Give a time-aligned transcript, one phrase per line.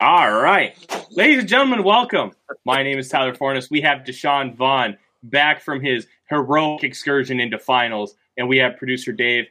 [0.00, 0.76] All right.
[1.10, 2.30] Ladies and gentlemen, welcome.
[2.64, 3.68] My name is Tyler Forness.
[3.68, 9.10] We have Deshaun Vaughn back from his heroic excursion into finals, and we have producer
[9.10, 9.46] Dave.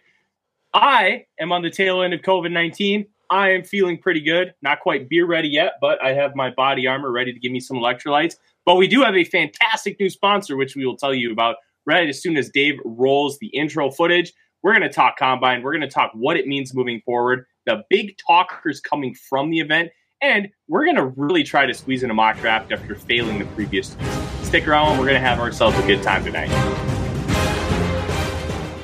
[0.73, 3.05] I am on the tail end of COVID 19.
[3.29, 4.53] I am feeling pretty good.
[4.61, 7.59] Not quite beer ready yet, but I have my body armor ready to give me
[7.59, 8.37] some electrolytes.
[8.65, 12.07] But we do have a fantastic new sponsor, which we will tell you about right
[12.07, 14.31] as soon as Dave rolls the intro footage.
[14.63, 15.61] We're going to talk combine.
[15.61, 19.59] We're going to talk what it means moving forward, the big talkers coming from the
[19.59, 19.91] event,
[20.21, 23.45] and we're going to really try to squeeze in a mock draft after failing the
[23.45, 24.05] previous two.
[24.43, 24.97] Stick around.
[24.97, 26.49] We're going to have ourselves a good time tonight.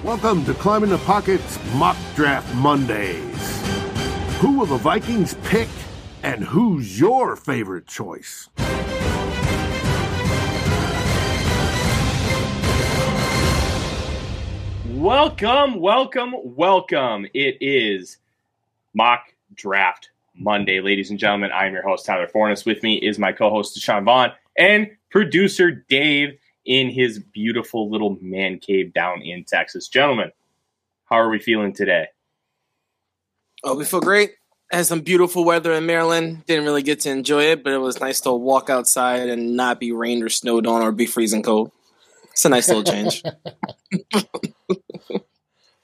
[0.03, 3.61] Welcome to Climbing the Pockets Mock Draft Mondays.
[4.39, 5.69] Who will the Vikings pick,
[6.21, 8.49] and who's your favorite choice?
[14.89, 17.25] Welcome, welcome, welcome.
[17.33, 18.17] It is
[18.93, 21.51] Mock Draft Monday, ladies and gentlemen.
[21.51, 22.65] I am your host, Tyler Forness.
[22.65, 28.17] With me is my co host, Deshaun Vaughn, and producer Dave in his beautiful little
[28.21, 29.88] man cave down in Texas.
[29.88, 30.31] Gentlemen,
[31.05, 32.08] how are we feeling today?
[33.63, 34.35] Oh, we feel great.
[34.71, 36.45] Had some beautiful weather in Maryland.
[36.45, 39.80] Didn't really get to enjoy it, but it was nice to walk outside and not
[39.80, 41.71] be rained or snowed on or be freezing cold.
[42.31, 43.21] It's a nice little change.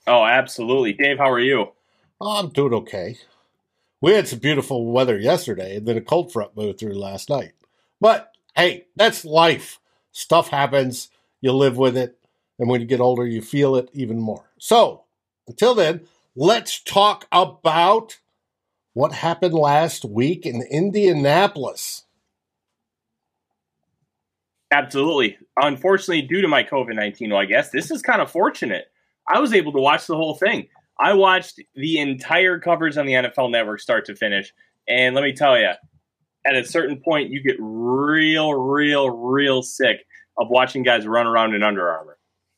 [0.07, 0.93] oh, absolutely.
[0.93, 1.67] Dave, how are you?
[2.19, 3.17] Oh, I'm doing okay.
[4.01, 7.51] We had some beautiful weather yesterday, and then a cold front moved through last night.
[7.99, 9.79] But hey, that's life.
[10.11, 11.09] Stuff happens.
[11.41, 12.17] You live with it.
[12.57, 14.51] And when you get older, you feel it even more.
[14.57, 15.03] So
[15.47, 16.01] until then,
[16.35, 18.19] let's talk about
[18.93, 22.03] what happened last week in Indianapolis.
[24.71, 25.37] Absolutely.
[25.57, 28.91] Unfortunately, due to my COVID 19, well, I guess this is kind of fortunate.
[29.27, 30.67] I was able to watch the whole thing.
[30.99, 34.53] I watched the entire coverage on the NFL network start to finish.
[34.87, 35.71] And let me tell you,
[36.45, 40.05] at a certain point, you get real, real, real sick
[40.37, 42.17] of watching guys run around in Under Armour.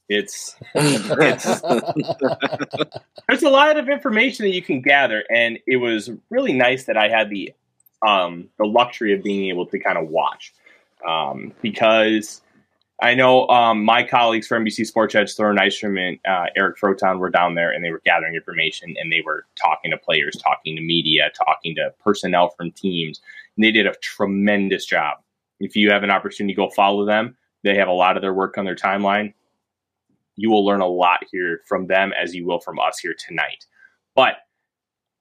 [0.09, 1.61] It's, it's
[3.27, 6.97] there's a lot of information that you can gather, and it was really nice that
[6.97, 7.53] I had the
[8.05, 10.53] um, the luxury of being able to kind of watch
[11.07, 12.41] um, because
[13.01, 17.17] I know um, my colleagues from NBC Sports Edge, Thor Nystrom and uh, Eric Froton
[17.17, 20.75] were down there and they were gathering information and they were talking to players, talking
[20.75, 23.19] to media, talking to personnel from teams.
[23.57, 25.17] And they did a tremendous job.
[25.59, 28.35] If you have an opportunity to go follow them, they have a lot of their
[28.35, 29.33] work on their timeline.
[30.35, 33.65] You will learn a lot here from them as you will from us here tonight.
[34.15, 34.35] But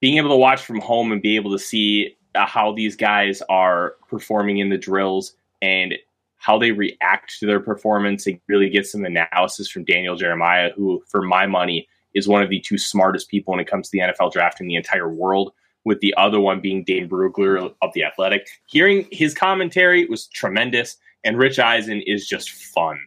[0.01, 3.43] being able to watch from home and be able to see uh, how these guys
[3.49, 5.95] are performing in the drills and
[6.41, 11.05] how they react to their performance and really get some analysis from Daniel Jeremiah, who,
[11.07, 13.99] for my money, is one of the two smartest people when it comes to the
[13.99, 15.53] NFL draft in the entire world,
[15.85, 18.49] with the other one being Dane Brugler of The Athletic.
[18.65, 22.99] Hearing his commentary was tremendous, and Rich Eisen is just fun.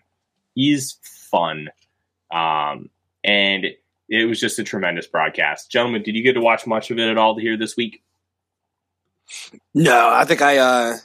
[0.54, 1.70] He's fun.
[2.30, 2.92] Um,
[3.24, 3.66] and
[4.10, 5.72] it was just a tremendous broadcast.
[5.72, 8.04] Gentlemen, did you get to watch much of it at all here this week?
[9.74, 10.98] No, I think I uh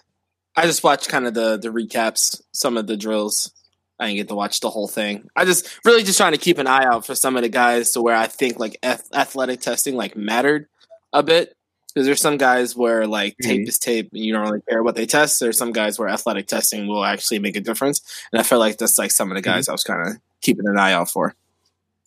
[0.59, 3.53] I just watched kind of the the recaps, some of the drills.
[4.01, 5.29] I didn't get to watch the whole thing.
[5.37, 7.93] I just really just trying to keep an eye out for some of the guys
[7.93, 10.67] to where I think like athletic testing like mattered
[11.13, 11.57] a bit
[11.95, 13.69] because there's some guys where like tape mm-hmm.
[13.69, 15.39] is tape and you don't really care what they test.
[15.39, 18.03] There's some guys where athletic testing will actually make a difference,
[18.33, 19.73] and I feel like that's like some of the guys mm-hmm.
[19.73, 21.37] I was kind of keeping an eye out for.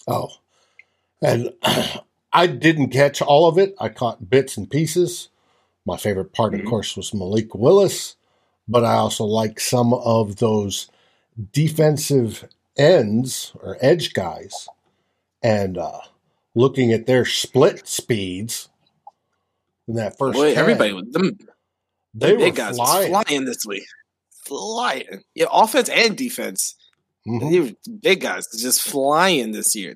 [0.09, 0.29] Oh,
[1.21, 1.53] and
[2.33, 3.75] I didn't catch all of it.
[3.79, 5.29] I caught bits and pieces.
[5.85, 6.65] My favorite part, mm-hmm.
[6.65, 8.17] of course, was Malik Willis
[8.67, 10.89] but I also like some of those
[11.51, 14.67] defensive ends or edge guys
[15.41, 15.99] and uh,
[16.55, 18.69] looking at their split speeds
[19.87, 20.37] in that first.
[20.37, 21.37] Boy, everybody with them.
[22.13, 23.09] They big guys flying.
[23.11, 23.83] flying this week,
[24.45, 25.23] flying.
[25.33, 26.75] Yeah, offense and defense.
[27.27, 27.97] Mm-hmm.
[28.01, 29.95] Big guys just flying this year.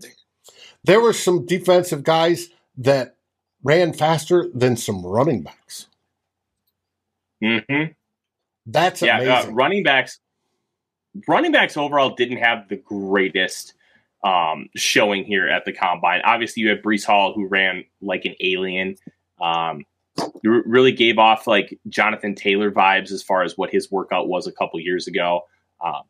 [0.83, 3.15] There were some defensive guys that
[3.63, 5.87] ran faster than some running backs.
[7.43, 7.91] Mm-hmm.
[8.65, 10.19] That's yeah, uh, running backs.
[11.27, 13.73] Running backs overall didn't have the greatest
[14.23, 16.21] um, showing here at the combine.
[16.25, 18.95] Obviously, you had Breece Hall who ran like an alien.
[19.39, 19.85] Um,
[20.43, 24.51] really gave off like Jonathan Taylor vibes as far as what his workout was a
[24.51, 25.41] couple years ago.
[25.83, 26.01] Um,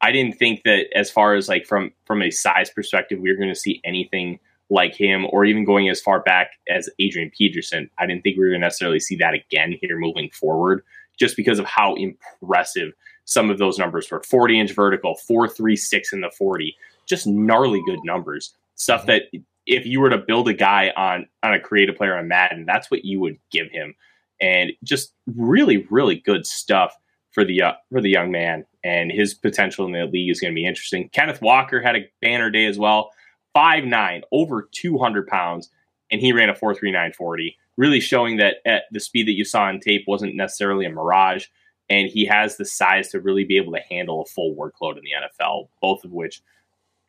[0.00, 3.36] I didn't think that as far as like from from a size perspective, we were
[3.36, 4.38] going to see anything
[4.68, 7.90] like him, or even going as far back as Adrian Peterson.
[7.98, 10.82] I didn't think we were going to necessarily see that again here moving forward
[11.22, 12.92] just because of how impressive
[13.26, 16.76] some of those numbers were 40 inch vertical, 436 in the 40,
[17.06, 18.52] just gnarly good numbers.
[18.74, 19.10] Stuff mm-hmm.
[19.10, 22.66] that if you were to build a guy on on a creative player on Madden,
[22.66, 23.94] that's what you would give him.
[24.40, 26.92] and just really, really good stuff
[27.30, 28.66] for the uh, for the young man.
[28.82, 31.08] And his potential in the league is going to be interesting.
[31.10, 33.12] Kenneth Walker had a banner day as well,
[33.54, 35.70] five nine, over two hundred pounds,
[36.10, 39.32] and he ran a four three nine forty, really showing that at the speed that
[39.32, 41.46] you saw on tape wasn't necessarily a mirage.
[41.88, 45.02] And he has the size to really be able to handle a full workload in
[45.02, 46.42] the NFL, both of which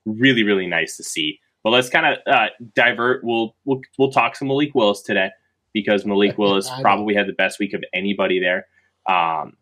[0.05, 1.39] really, really nice to see.
[1.63, 3.23] But let's kind of uh, divert.
[3.23, 5.29] We'll, we'll we'll talk some Malik Willis today
[5.73, 8.67] because Malik Willis probably had the best week of anybody there.
[9.07, 9.53] Um,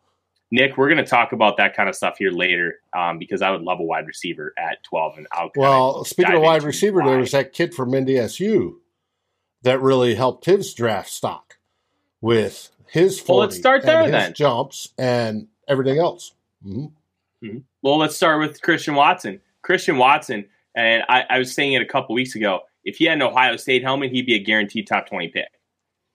[0.51, 3.51] Nick, we're going to talk about that kind of stuff here later um, because I
[3.51, 5.17] would love a wide receiver at 12.
[5.19, 8.73] And I'll well, speaking of wide receiver, there was that kid from NDSU
[9.63, 11.57] that really helped his draft stock
[12.19, 14.33] with his well, let's start there then.
[14.33, 16.33] jumps and everything else.
[16.65, 17.45] Mm-hmm.
[17.45, 17.57] Mm-hmm.
[17.81, 19.39] Well, let's start with Christian Watson.
[19.61, 22.61] Christian Watson, and I, I was saying it a couple weeks ago.
[22.83, 25.49] If he had an Ohio State helmet, he'd be a guaranteed top 20 pick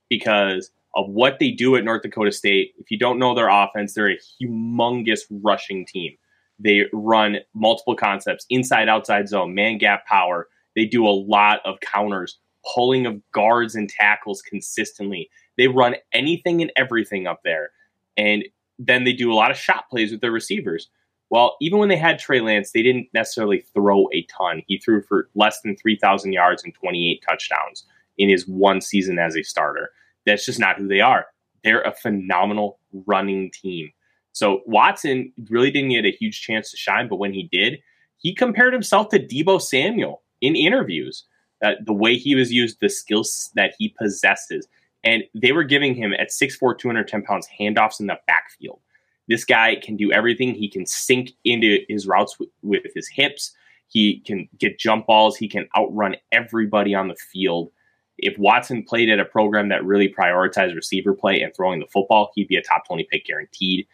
[0.08, 2.74] because of what they do at North Dakota State.
[2.78, 6.16] If you don't know their offense, they're a humongous rushing team.
[6.58, 10.48] They run multiple concepts inside, outside zone, man gap power.
[10.74, 12.38] They do a lot of counters,
[12.74, 15.30] pulling of guards and tackles consistently.
[15.56, 17.70] They run anything and everything up there.
[18.16, 18.44] And
[18.78, 20.88] then they do a lot of shot plays with their receivers.
[21.30, 24.62] Well, even when they had Trey Lance, they didn't necessarily throw a ton.
[24.66, 27.84] He threw for less than 3,000 yards and 28 touchdowns
[28.18, 29.90] in his one season as a starter.
[30.24, 31.26] That's just not who they are.
[31.64, 33.90] They're a phenomenal running team.
[34.32, 37.80] So Watson really didn't get a huge chance to shine, but when he did,
[38.18, 41.24] he compared himself to Deebo Samuel in interviews.
[41.60, 44.68] The way he was used, the skills that he possesses.
[45.04, 48.80] And they were giving him at 6'4, 210 pounds handoffs in the backfield.
[49.28, 50.54] This guy can do everything.
[50.54, 53.52] He can sink into his routes with, with his hips.
[53.88, 55.36] He can get jump balls.
[55.36, 57.70] He can outrun everybody on the field
[58.18, 62.30] if Watson played at a program that really prioritized receiver play and throwing the football,
[62.34, 63.86] he'd be a top 20 pick guaranteed.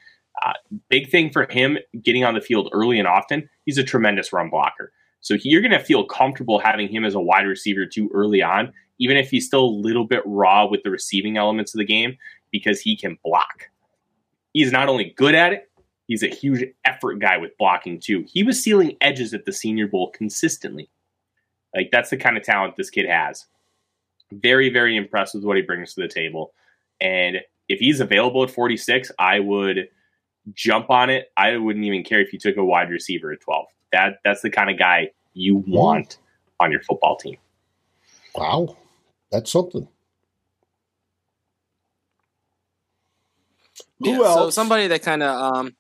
[0.44, 0.52] Uh,
[0.88, 4.48] big thing for him getting on the field early and often, he's a tremendous run
[4.48, 4.92] blocker.
[5.22, 8.42] So he, you're going to feel comfortable having him as a wide receiver too early
[8.42, 11.84] on, even if he's still a little bit raw with the receiving elements of the
[11.84, 12.16] game,
[12.50, 13.70] because he can block.
[14.52, 15.70] He's not only good at it,
[16.06, 18.24] he's a huge effort guy with blocking too.
[18.28, 20.90] He was sealing edges at the Senior Bowl consistently.
[21.74, 23.46] Like that's the kind of talent this kid has
[24.32, 26.52] very, very impressed with what he brings to the table.
[27.00, 27.38] And
[27.68, 29.88] if he's available at 46, I would
[30.54, 31.30] jump on it.
[31.36, 33.66] I wouldn't even care if you took a wide receiver at 12.
[33.92, 36.18] That that's the kind of guy you want
[36.60, 37.36] on your football team.
[38.34, 38.76] Wow.
[39.30, 39.88] That's something.
[44.00, 44.34] Who else?
[44.34, 45.76] So somebody that kind of um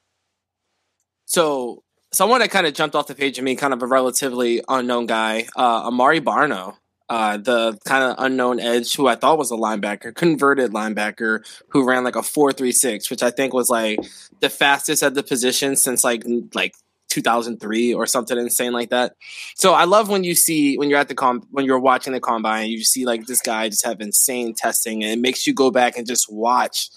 [1.24, 1.82] so
[2.12, 5.06] someone that kind of jumped off the page of me, kind of a relatively unknown
[5.06, 6.76] guy, uh, Amari Barno
[7.12, 11.84] uh, the kind of unknown edge who I thought was a linebacker, converted linebacker who
[11.84, 13.98] ran like a four three six, which I think was like
[14.40, 16.24] the fastest at the position since like
[16.54, 16.74] like
[17.12, 19.14] 2003 or something insane like that.
[19.54, 22.20] So I love when you see when you're at the com when you're watching the
[22.20, 25.70] combine, you see like this guy just have insane testing, and it makes you go
[25.70, 26.88] back and just watch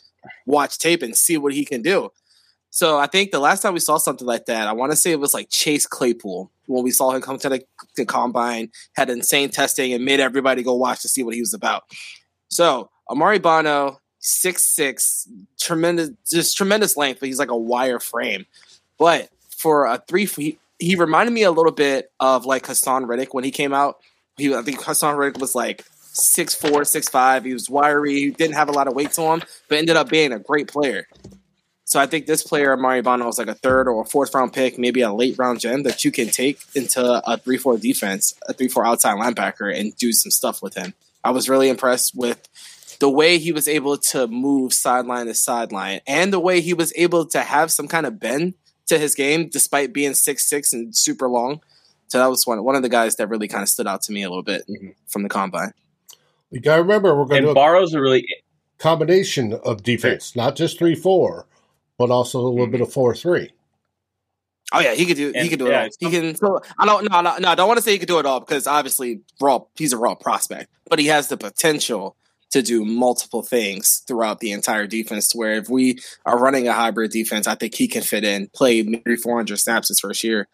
[0.46, 2.10] watch tape and see what he can do.
[2.70, 5.12] So I think the last time we saw something like that, I want to say
[5.12, 7.64] it was like Chase Claypool when we saw him come to the,
[7.96, 11.54] the combine, had insane testing and made everybody go watch to see what he was
[11.54, 11.84] about.
[12.50, 15.28] So Amari Barno, six six,
[15.60, 18.46] tremendous, just tremendous length, but he's like a wire frame.
[18.98, 23.34] But for a three, he, he reminded me a little bit of like Haason Reddick
[23.34, 24.00] when he came out.
[24.38, 27.46] He, I think Haason Reddick was like six four, six five.
[27.46, 28.14] He was wiry.
[28.14, 30.68] He didn't have a lot of weight to him, but ended up being a great
[30.68, 31.08] player.
[31.88, 34.54] So I think this player, Amari Barno, is like a third or a fourth round
[34.54, 38.34] pick, maybe a late round gem that you can take into a 3 4 defense,
[38.48, 40.96] a 3 4 outside linebacker, and do some stuff with him.
[41.24, 42.48] I was really impressed with
[43.00, 46.94] the way he was able to move sideline to sideline and the way he was
[46.96, 48.56] able to have some kind of bend
[48.88, 51.62] to his game despite being six six and super long.
[52.08, 54.12] So that was one one of the guys that really kind of stood out to
[54.12, 54.90] me a little bit mm-hmm.
[55.08, 55.74] from the combine.
[56.52, 58.28] You got to remember we're going to borrows a really
[58.78, 61.48] combination of defense, not just three four
[61.98, 62.72] but also a little mm-hmm.
[62.72, 63.52] bit of four three.
[64.74, 65.28] Oh yeah, he could do.
[65.28, 66.10] And, he could do yeah, it all.
[66.10, 66.36] He can.
[66.36, 67.10] So I don't.
[67.10, 67.50] No, no, no.
[67.50, 69.62] I don't want to say he could do it all because obviously, raw.
[69.76, 72.16] He's a raw prospect, but he has the potential
[72.56, 75.30] to do multiple things throughout the entire defense.
[75.30, 78.48] To where if we are running a hybrid defense, I think he can fit in.
[78.48, 80.48] Play maybe 400 snaps his first year.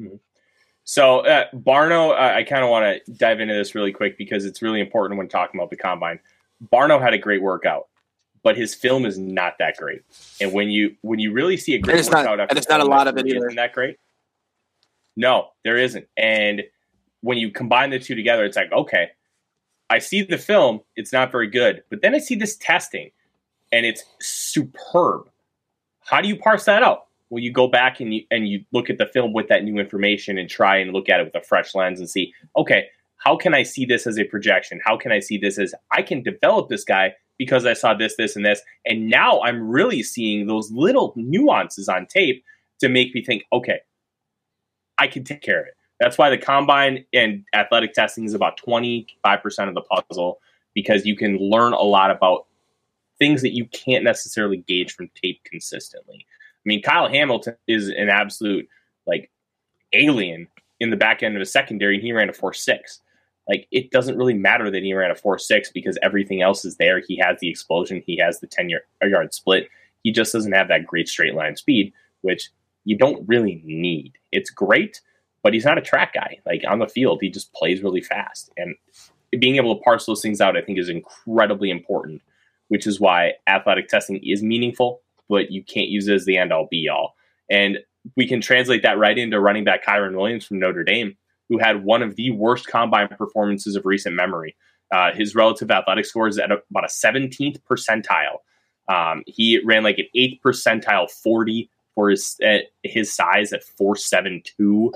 [0.00, 0.16] Mm-hmm.
[0.84, 4.44] So uh, Barno, uh, I kind of want to dive into this really quick because
[4.44, 6.20] it's really important when talking about the combine.
[6.70, 7.88] Barno had a great workout
[8.44, 10.02] but his film is not that great.
[10.40, 12.80] And when you when you really see a great there's workout, not, after there's not
[12.80, 13.26] a lot of it.
[13.26, 13.96] Isn't that great?
[15.16, 16.06] No, there isn't.
[16.16, 16.62] And
[17.22, 19.10] when you combine the two together, it's like okay,
[19.94, 21.84] I see the film, it's not very good.
[21.88, 23.10] But then I see this testing
[23.70, 25.30] and it's superb.
[26.00, 27.06] How do you parse that out?
[27.30, 29.78] Well, you go back and you and you look at the film with that new
[29.78, 32.86] information and try and look at it with a fresh lens and see, okay,
[33.18, 34.80] how can I see this as a projection?
[34.84, 38.16] How can I see this as I can develop this guy because I saw this,
[38.16, 38.62] this, and this.
[38.84, 42.42] And now I'm really seeing those little nuances on tape
[42.80, 43.78] to make me think, okay,
[44.98, 45.74] I can take care of it.
[46.00, 49.06] That's why the combine and athletic testing is about 25%
[49.68, 50.40] of the puzzle
[50.74, 52.46] because you can learn a lot about
[53.18, 56.26] things that you can't necessarily gauge from tape consistently.
[56.28, 58.68] I mean, Kyle Hamilton is an absolute
[59.06, 59.30] like
[59.92, 60.48] alien
[60.80, 63.00] in the back end of a secondary, and he ran a four six.
[63.48, 66.76] Like it doesn't really matter that he ran a four six because everything else is
[66.76, 67.00] there.
[67.06, 69.68] He has the explosion, he has the ten yard split.
[70.02, 72.50] He just doesn't have that great straight line speed, which
[72.84, 74.14] you don't really need.
[74.32, 75.00] It's great,
[75.44, 76.40] but he's not a track guy.
[76.44, 78.74] Like on the field, he just plays really fast, and
[79.38, 82.22] being able to parse those things out, I think, is incredibly important.
[82.68, 86.52] Which is why athletic testing is meaningful but you can't use it as the end
[86.52, 87.14] all be all.
[87.50, 87.78] And
[88.16, 91.16] we can translate that right into running back Kyren Williams from Notre Dame,
[91.48, 94.56] who had one of the worst combine performances of recent memory.
[94.92, 98.38] Uh, his relative athletic score is at about a 17th percentile.
[98.88, 104.92] Um, he ran like an 8th percentile 40 for his uh, his size at 472,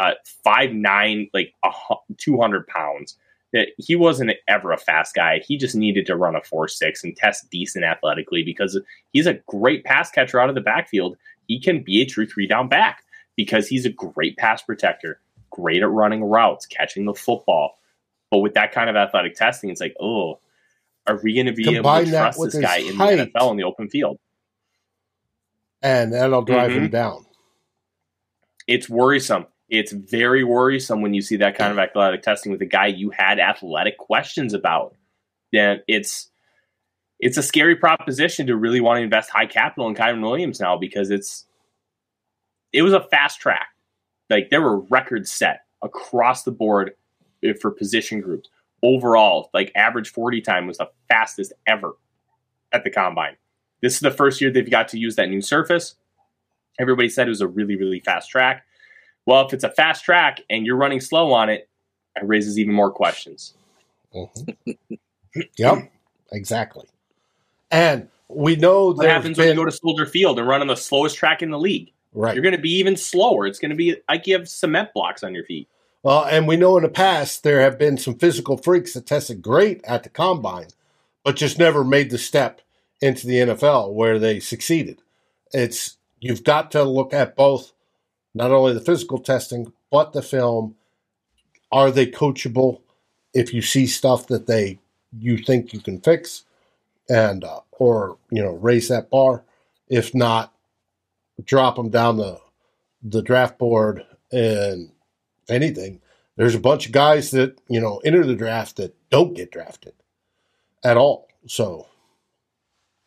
[0.00, 0.14] uh,
[0.46, 1.70] 5'9, like a,
[2.16, 3.16] 200 pounds
[3.52, 5.40] that he wasn't ever a fast guy.
[5.46, 8.80] He just needed to run a 4 6 and test decent athletically because
[9.12, 11.16] he's a great pass catcher out of the backfield.
[11.48, 13.02] He can be a true three down back
[13.36, 17.78] because he's a great pass protector, great at running routes, catching the football.
[18.30, 20.38] But with that kind of athletic testing, it's like, oh,
[21.06, 23.56] are we going to be Combine able to trust this guy in the NFL in
[23.56, 24.18] the open field?
[25.82, 26.84] And that'll drive mm-hmm.
[26.84, 27.26] him down.
[28.68, 32.66] It's worrisome it's very worrisome when you see that kind of athletic testing with a
[32.66, 34.96] guy you had athletic questions about.
[35.52, 36.30] Then it's
[37.20, 40.76] it's a scary proposition to really want to invest high capital in Kyren Williams now
[40.76, 41.46] because it's
[42.72, 43.68] it was a fast track.
[44.28, 46.92] Like there were records set across the board
[47.60, 48.48] for position groups.
[48.82, 51.92] Overall, like average 40 time was the fastest ever
[52.72, 53.36] at the combine.
[53.82, 55.94] This is the first year they've got to use that new surface.
[56.78, 58.64] Everybody said it was a really, really fast track.
[59.26, 61.68] Well, if it's a fast track and you're running slow on it,
[62.16, 63.54] it raises even more questions.
[64.14, 64.94] Mm-hmm.
[65.56, 65.92] yep,
[66.32, 66.86] exactly.
[67.70, 69.48] And we know what happens been...
[69.48, 71.92] when you go to Soldier Field and run on the slowest track in the league.
[72.12, 73.46] Right, you're going to be even slower.
[73.46, 75.68] It's going to be like you have cement blocks on your feet.
[76.02, 79.42] Well, and we know in the past there have been some physical freaks that tested
[79.42, 80.68] great at the combine,
[81.22, 82.62] but just never made the step
[83.00, 85.02] into the NFL where they succeeded.
[85.52, 87.72] It's you've got to look at both
[88.34, 90.76] not only the physical testing, but the film.
[91.72, 92.80] Are they coachable?
[93.32, 94.80] If you see stuff that they
[95.16, 96.44] you think you can fix,
[97.08, 99.44] and uh, or you know raise that bar.
[99.88, 100.54] If not,
[101.44, 102.40] drop them down the
[103.02, 104.06] the draft board.
[104.32, 104.92] And
[105.42, 106.00] if anything,
[106.36, 109.94] there's a bunch of guys that you know enter the draft that don't get drafted
[110.84, 111.28] at all.
[111.46, 111.86] So.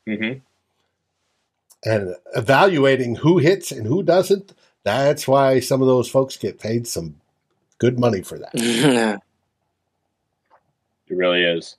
[0.08, 0.40] Mm-hmm.
[1.86, 4.54] And evaluating who hits and who doesn't,
[4.84, 7.16] that's why some of those folks get paid some
[7.80, 8.52] good money for that.
[8.54, 9.22] it
[11.10, 11.78] really is.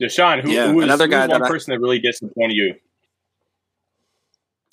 [0.00, 2.74] Deshaun, who, yeah, who is, another guy one that person I, that really disappointed you?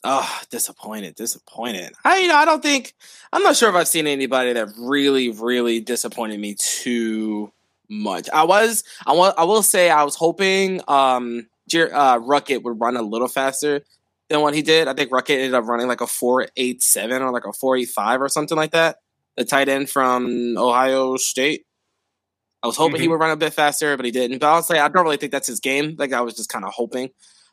[0.04, 1.94] Oh, disappointed, disappointed.
[2.04, 2.94] I you know I don't think
[3.32, 7.52] I'm not sure if I've seen anybody that really, really disappointed me too
[7.88, 8.28] much.
[8.32, 12.82] I was I want I will say I was hoping um Jer- uh, Ruckert would
[12.82, 13.84] run a little faster
[14.32, 14.88] than what he did.
[14.88, 17.78] I think Ruckert ended up running like a four eight seven or like a four
[17.78, 18.98] eight five or something like that.
[19.38, 21.66] The tight end from Ohio State.
[22.64, 23.02] I was hoping mm-hmm.
[23.02, 24.40] he would run a bit faster, but he didn't.
[24.40, 25.96] But honestly, I don't really think that's his game.
[25.98, 27.10] Like I was just kind of hoping.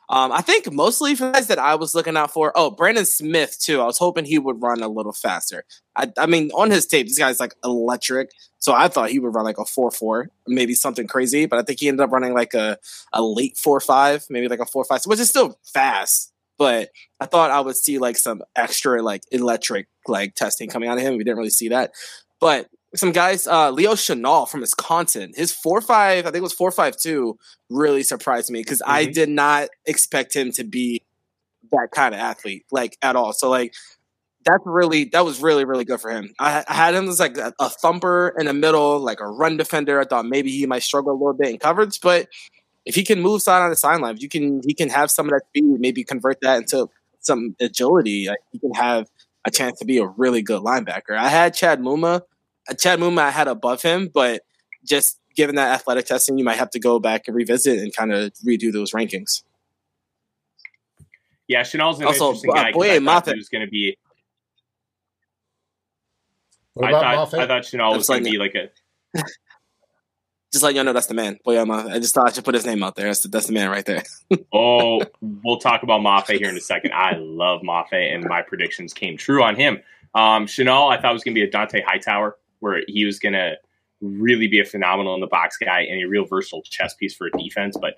[0.09, 2.51] Um, I think mostly for guys that I was looking out for.
[2.55, 3.79] Oh, Brandon Smith too.
[3.79, 5.65] I was hoping he would run a little faster.
[5.95, 8.31] I, I mean, on his tape, this guy's like electric.
[8.57, 11.45] So I thought he would run like a four four, maybe something crazy.
[11.45, 12.79] But I think he ended up running like a
[13.13, 16.89] a late four five, maybe like a four five, which is still fast but
[17.19, 21.03] I thought I would see like some extra like electric like testing coming out of
[21.03, 21.17] him.
[21.17, 21.91] We didn't really see that,
[22.39, 26.53] but some guys, uh, Leo Chenal from Wisconsin, his four five, I think it was
[26.53, 27.37] four five two,
[27.69, 28.91] really surprised me because mm-hmm.
[28.91, 31.01] I did not expect him to be
[31.71, 33.33] that kind of athlete like at all.
[33.33, 33.73] So like
[34.45, 36.33] that's really that was really really good for him.
[36.39, 39.57] I, I had him as like a, a, thumper in the middle, like a run
[39.57, 39.99] defender.
[39.99, 42.27] I thought maybe he might struggle a little bit in coverage, but
[42.89, 45.31] if he can move side on the sideline, you can he can have some of
[45.31, 48.25] that speed, maybe convert that into some agility.
[48.27, 49.07] Like he can have
[49.45, 51.15] a chance to be a really good linebacker.
[51.15, 52.23] I had Chad Muma.
[52.67, 54.41] Uh, Chad Muma I had above him, but
[54.83, 58.11] just given that athletic testing, you might have to go back and revisit and kind
[58.11, 59.43] of redo those rankings.
[61.47, 62.71] Yeah, Chenal's an Also, interesting uh, guy.
[62.71, 63.97] 'cause Boye I thought he was going to be.
[66.73, 67.43] What I about thought, Mafe?
[67.43, 68.69] I thought Chenal was That's going to be like a.
[70.51, 71.37] Just let y'all know that's the man.
[71.43, 71.91] Boye Mafe.
[71.91, 73.05] I just thought I should put his name out there.
[73.05, 74.03] That's the, that's the man right there.
[74.51, 76.91] Oh, we'll talk about Mafe here in a second.
[76.93, 79.79] I love Mafe, and my predictions came true on him.
[80.15, 83.33] Um, Chenal, I thought was going to be a Dont'a Hightower, where he was going
[83.33, 83.55] to
[84.01, 87.27] really be a phenomenal in the box guy and a real versatile chess piece for
[87.27, 87.77] a defense.
[87.79, 87.95] But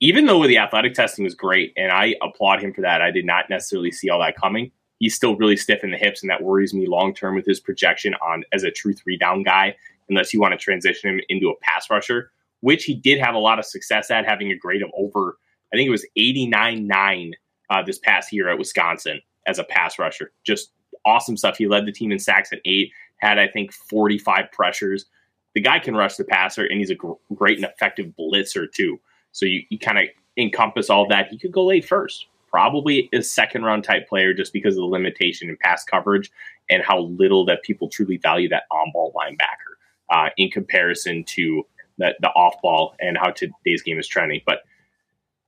[0.00, 3.24] even though the athletic testing was great, and I applaud him for that, I did
[3.24, 4.70] not necessarily see all that coming.
[4.98, 7.60] He's still really stiff in the hips, and that worries me long term with his
[7.60, 9.76] projection on as a true three down guy,
[10.08, 13.38] unless you want to transition him into a pass rusher, which he did have a
[13.38, 15.36] lot of success at, having a grade of over,
[15.72, 17.32] I think it was 89 9
[17.70, 20.32] uh, this past year at Wisconsin as a pass rusher.
[20.44, 20.70] Just
[21.04, 21.56] awesome stuff.
[21.56, 25.06] He led the team in sacks at eight, had, I think, 45 pressures.
[25.54, 29.00] The guy can rush the passer, and he's a gr- great and effective blitzer, too.
[29.32, 30.04] So you, you kind of
[30.36, 31.28] encompass all that.
[31.28, 34.86] He could go late first, probably a second round type player just because of the
[34.86, 36.30] limitation in pass coverage
[36.68, 39.65] and how little that people truly value that on ball linebacker
[40.10, 41.66] uh, in comparison to
[41.98, 44.40] the, the off ball and how today's game is trending.
[44.46, 44.60] But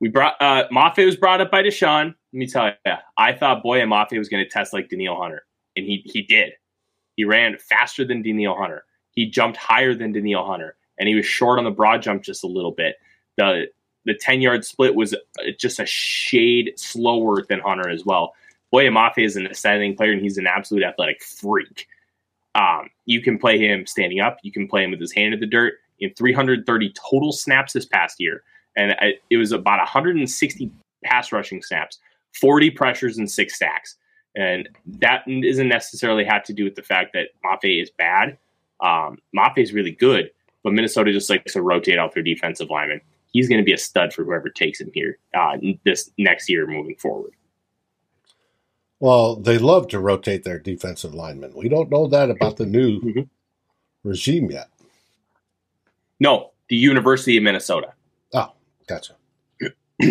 [0.01, 2.07] we brought uh, Mafe was brought up by Deshaun.
[2.07, 5.21] Let me tell you, I thought Boye and Mafe was going to test like Danielle
[5.21, 5.45] Hunter,
[5.77, 6.53] and he he did.
[7.17, 8.85] He ran faster than Danielle Hunter.
[9.11, 12.45] He jumped higher than Danielle Hunter, and he was short on the broad jump just
[12.45, 12.97] a little bit.
[13.37, 13.67] the
[14.05, 15.19] The ten yard split was uh,
[15.59, 18.35] just a shade slower than Hunter as well.
[18.71, 21.89] Boye Mafe is an ascending player, and he's an absolute athletic freak.
[22.55, 24.39] Um, you can play him standing up.
[24.43, 25.75] You can play him with his hand in the dirt.
[26.01, 28.45] In 330 total snaps this past year,
[28.77, 30.71] and I, it was about 160
[31.05, 31.99] pass rushing snaps,
[32.41, 33.97] 40 pressures, and six sacks.
[34.37, 34.69] And
[35.01, 38.39] that doesn't necessarily have to do with the fact that Mafe is bad.
[38.81, 40.31] Um, Mafe is really good,
[40.63, 43.01] but Minnesota just likes to rotate out their defensive lineman.
[43.33, 46.67] He's going to be a stud for whoever takes him here uh, this next year
[46.67, 47.33] moving forward.
[49.01, 51.53] Well, they love to rotate their defensive linemen.
[51.55, 53.29] We don't know that about the new Mhm.
[54.03, 54.69] regime yet.
[56.21, 57.93] No, the University of Minnesota.
[58.35, 58.53] Oh,
[58.87, 59.15] gotcha.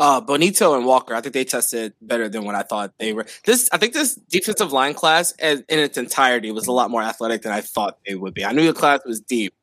[0.00, 3.26] Uh, Bonitto and Walker, I think they tested better than what I thought they were.
[3.44, 7.02] This, I think, this defensive line class as, in its entirety was a lot more
[7.02, 8.44] athletic than I thought they would be.
[8.44, 9.54] I knew the class was deep,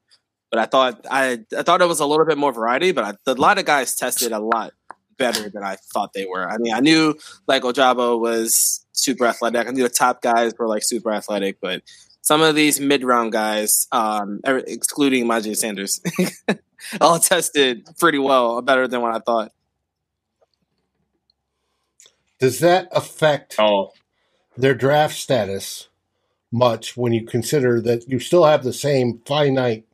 [0.51, 2.91] but I thought I, I thought it was a little bit more variety.
[2.91, 4.73] But I, a lot of guys tested a lot
[5.17, 6.49] better than I thought they were.
[6.49, 7.15] I mean, I knew
[7.47, 9.67] like Ojabo was super athletic.
[9.67, 11.81] I knew the top guys were like super athletic, but
[12.21, 16.01] some of these mid round guys, um, er- excluding Myjai Sanders,
[17.01, 19.51] all tested pretty well, better than what I thought.
[22.39, 23.91] Does that affect Oh,
[24.57, 25.87] their draft status
[26.51, 29.85] much when you consider that you still have the same finite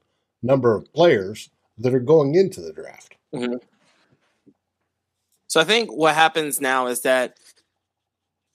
[0.43, 3.15] number of players that are going into the draft?
[5.51, 7.37] So I think what happens now is that.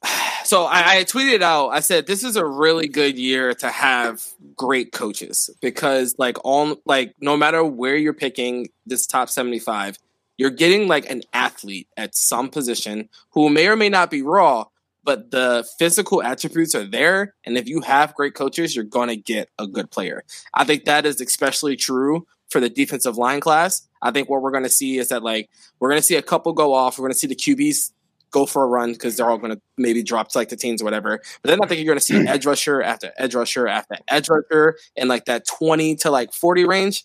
[0.47, 1.71] So I, I tweeted out.
[1.71, 6.77] I said this is a really good year to have great coaches because, like, all
[6.87, 9.99] like no matter where you're picking this top seventy five,
[10.39, 14.67] you're getting like an athlete at some position who may or may not be raw,
[15.03, 17.35] but the physical attributes are there.
[17.45, 20.23] And if you have great coaches, you're going to get a good player.
[20.55, 23.87] I think that is especially true for the defensive line class.
[24.03, 26.23] I think what we're going to see is that like we're going to see a
[26.23, 26.99] couple go off.
[26.99, 27.93] We're going to see the QBs
[28.31, 30.83] go for a run because they're all going to maybe drop to like the teens
[30.83, 31.21] or whatever.
[31.43, 34.29] But then I think you're going to see edge rusher after edge rusher after edge
[34.29, 37.05] rusher in like that 20 to like 40 range.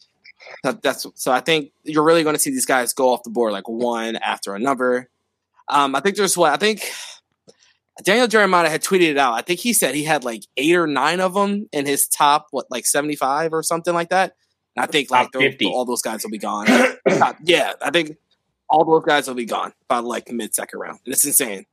[0.63, 3.29] That, that's so I think you're really going to see these guys go off the
[3.29, 5.09] board like one after another.
[5.69, 6.91] Um, I think there's what I think
[8.03, 9.33] Daniel Jeremiah had tweeted it out.
[9.33, 12.47] I think he said he had like eight or nine of them in his top,
[12.51, 14.35] what, like 75 or something like that.
[14.75, 16.65] And I think like Top those- all those guys will be gone.
[17.07, 18.17] Top- yeah, I think
[18.69, 20.99] all those guys will be gone by like mid second round.
[21.05, 21.65] And it's insane.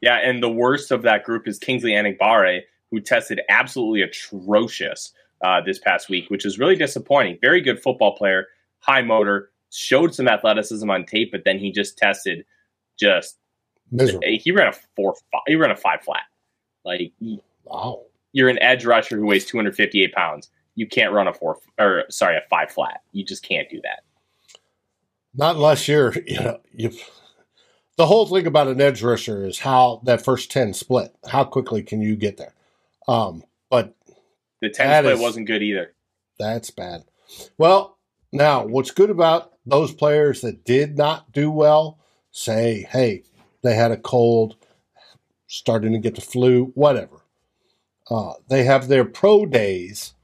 [0.00, 5.60] Yeah, and the worst of that group is Kingsley Enagbare, who tested absolutely atrocious uh,
[5.60, 7.38] this past week, which is really disappointing.
[7.40, 8.46] Very good football player,
[8.80, 12.44] high motor, showed some athleticism on tape, but then he just tested
[12.98, 13.36] just
[13.90, 14.26] Miserable.
[14.28, 16.22] he ran a four five, he ran a five flat.
[16.84, 17.12] Like
[17.64, 18.02] Wow.
[18.32, 20.50] you're an edge rusher who weighs 258 pounds.
[20.74, 23.02] You can't run a four or sorry a five flat.
[23.12, 24.00] You just can't do that.
[25.34, 26.92] Not unless you're, you know, you.
[27.96, 31.14] The whole thing about an edge rusher is how that first ten split.
[31.28, 32.54] How quickly can you get there?
[33.06, 33.94] Um, but
[34.60, 35.94] The 10 split is- wasn't good either.
[36.38, 37.04] that's bad.
[37.58, 37.98] Well,
[38.32, 41.98] now what's good about those players that did not do well?
[42.30, 43.24] Say, hey,
[43.62, 44.56] they had a cold,
[45.46, 47.20] starting to get the flu, whatever.
[48.10, 50.14] uh, they have their pro days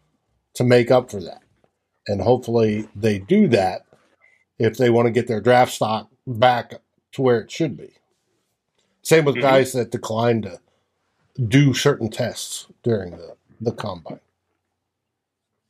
[0.57, 1.43] to make up for that.
[2.07, 3.85] And hopefully they do that
[4.59, 6.75] if they want to get their draft stock back
[7.13, 7.91] to where it should be.
[9.03, 9.43] Same with Mhm.
[9.43, 10.61] guys that decline to
[11.49, 14.21] do certain tests during the, the combine.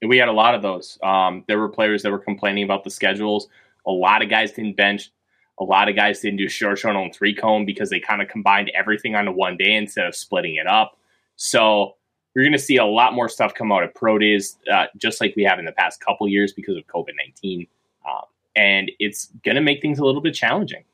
[0.01, 0.99] And we had a lot of those.
[1.03, 3.49] Um, there were players that were complaining about the schedules.
[3.87, 5.11] A lot of guys didn't bench.
[5.59, 8.29] A lot of guys didn't do short short on three cone because they kind of
[8.29, 10.99] combined everything onto one day instead of splitting it up.
[11.37, 11.97] So
[12.37, 15.23] you're going to see a lot more stuff come out at pro days, uh, just
[15.23, 17.67] like we have in the past couple years because of COVID nineteen,
[18.07, 20.85] um, and it's going to make things a little bit challenging.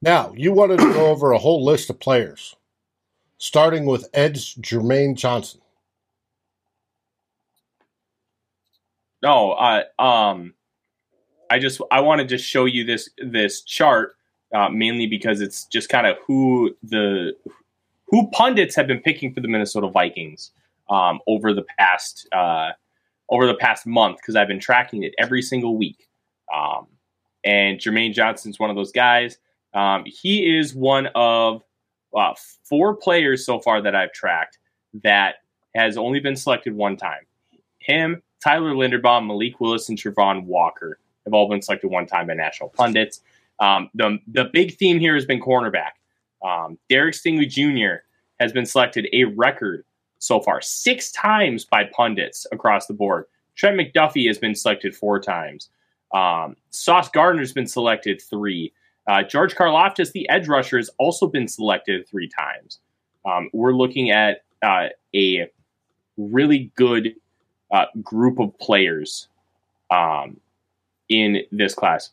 [0.00, 2.54] Now, you wanted to go over a whole list of players,
[3.38, 5.60] starting with Ed's Jermaine Johnson.
[9.24, 10.54] No, uh, um,
[11.50, 14.14] I just I want to just show you this this chart
[14.54, 17.36] uh, mainly because it's just kind of who the
[18.12, 20.52] who pundits have been picking for the Minnesota Vikings
[20.88, 22.70] um, over the past uh,
[23.30, 26.06] over the past month because I've been tracking it every single week.
[26.54, 26.86] Um,
[27.44, 29.38] and Jermaine Johnson's one of those guys.
[29.74, 31.64] Um, he is one of
[32.14, 34.58] uh, four players so far that I've tracked
[35.02, 35.36] that
[35.74, 37.22] has only been selected one time.
[37.78, 42.34] Him, Tyler Linderbaum, Malik Willis, and Travon Walker have all been selected one time by
[42.34, 43.22] national pundits.
[43.58, 45.92] Um, the the big theme here has been cornerback.
[46.44, 48.02] Um, Derek Stingley Jr.
[48.40, 49.84] has been selected a record
[50.18, 53.24] so far six times by pundits across the board.
[53.56, 55.68] Trent McDuffie has been selected four times.
[56.14, 58.72] Um, Sauce Gardner's been selected three.
[59.08, 62.78] Uh, George Karlaftis, the edge rusher, has also been selected three times.
[63.24, 65.50] Um, we're looking at uh, a
[66.16, 67.14] really good
[67.72, 69.28] uh, group of players
[69.90, 70.38] um,
[71.08, 72.10] in this class.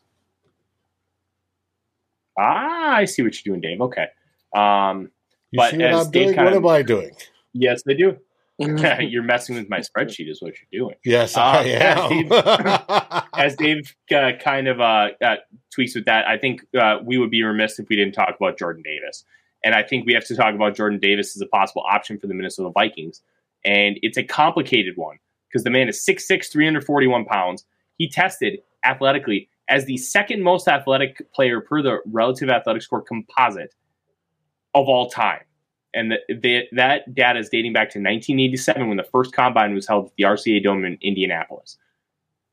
[2.38, 3.80] Ah, I see what you're doing, Dave.
[3.80, 4.06] Okay.
[4.54, 5.10] Um,
[5.52, 6.34] You But see what as I'm Dave doing?
[6.36, 7.10] kinda- What am I doing?
[7.52, 8.16] yes, they do.
[8.60, 10.96] you're messing with my spreadsheet, is what you're doing.
[11.02, 13.22] Yes, Uh, I am.
[13.34, 15.36] As Dave uh, kind of uh, uh,
[15.74, 18.58] tweaks with that, I think uh, we would be remiss if we didn't talk about
[18.58, 19.24] Jordan Davis.
[19.64, 22.26] And I think we have to talk about Jordan Davis as a possible option for
[22.26, 23.22] the Minnesota Vikings.
[23.64, 25.16] And it's a complicated one
[25.48, 27.64] because the man is 6'6, 341 pounds.
[27.96, 33.74] He tested athletically as the second most athletic player per the relative athletic score composite
[34.74, 35.40] of all time.
[35.92, 39.88] And the, the, that data is dating back to 1987 when the first combine was
[39.88, 41.78] held at the RCA Dome in Indianapolis.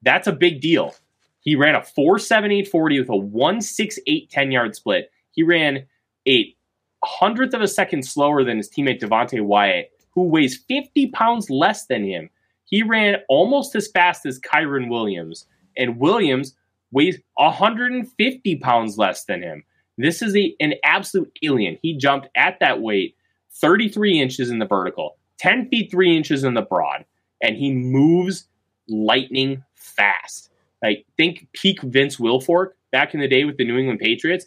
[0.02, 0.96] That's a big deal.
[1.42, 5.12] He ran a 4.7840 with a 1.68 10 yard split.
[5.32, 5.86] He ran
[6.28, 6.56] a
[7.04, 11.86] hundredth of a second slower than his teammate Devonte Wyatt, who weighs 50 pounds less
[11.86, 12.30] than him.
[12.66, 15.46] He ran almost as fast as Kyren Williams,
[15.78, 16.54] and Williams
[16.92, 19.64] weighs 150 pounds less than him.
[19.98, 21.78] This is a, an absolute alien.
[21.82, 23.16] He jumped at that weight
[23.54, 27.06] 33 inches in the vertical, 10 feet 3 inches in the broad,
[27.42, 28.48] and he moves
[28.88, 30.52] lightning fast.
[30.84, 34.46] Like, think peak Vince Wilfork back in the day with the New England Patriots,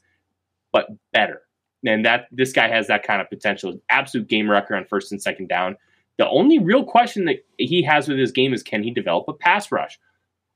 [0.73, 1.43] but better.
[1.85, 3.81] And that this guy has that kind of potential.
[3.89, 5.77] Absolute game record on first and second down.
[6.19, 9.33] The only real question that he has with his game is can he develop a
[9.33, 9.99] pass rush?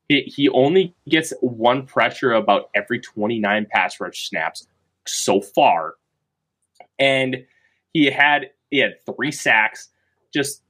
[0.08, 4.66] He, he only gets one pressure about every 29 pass rush snaps
[5.06, 5.94] so far.
[6.98, 7.44] And
[7.92, 9.88] he had he had three sacks.
[10.32, 10.62] Just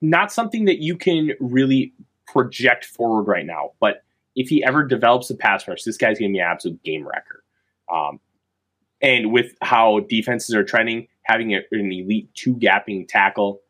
[0.00, 1.92] not something that you can really
[2.26, 3.70] project forward right now.
[3.80, 4.04] But
[4.36, 7.06] if he ever develops a pass rush, this guy's going to be an absolute game
[7.06, 7.44] wrecker.
[7.92, 8.20] Um,
[9.00, 13.60] and with how defenses are trending, having a, an elite two gapping tackle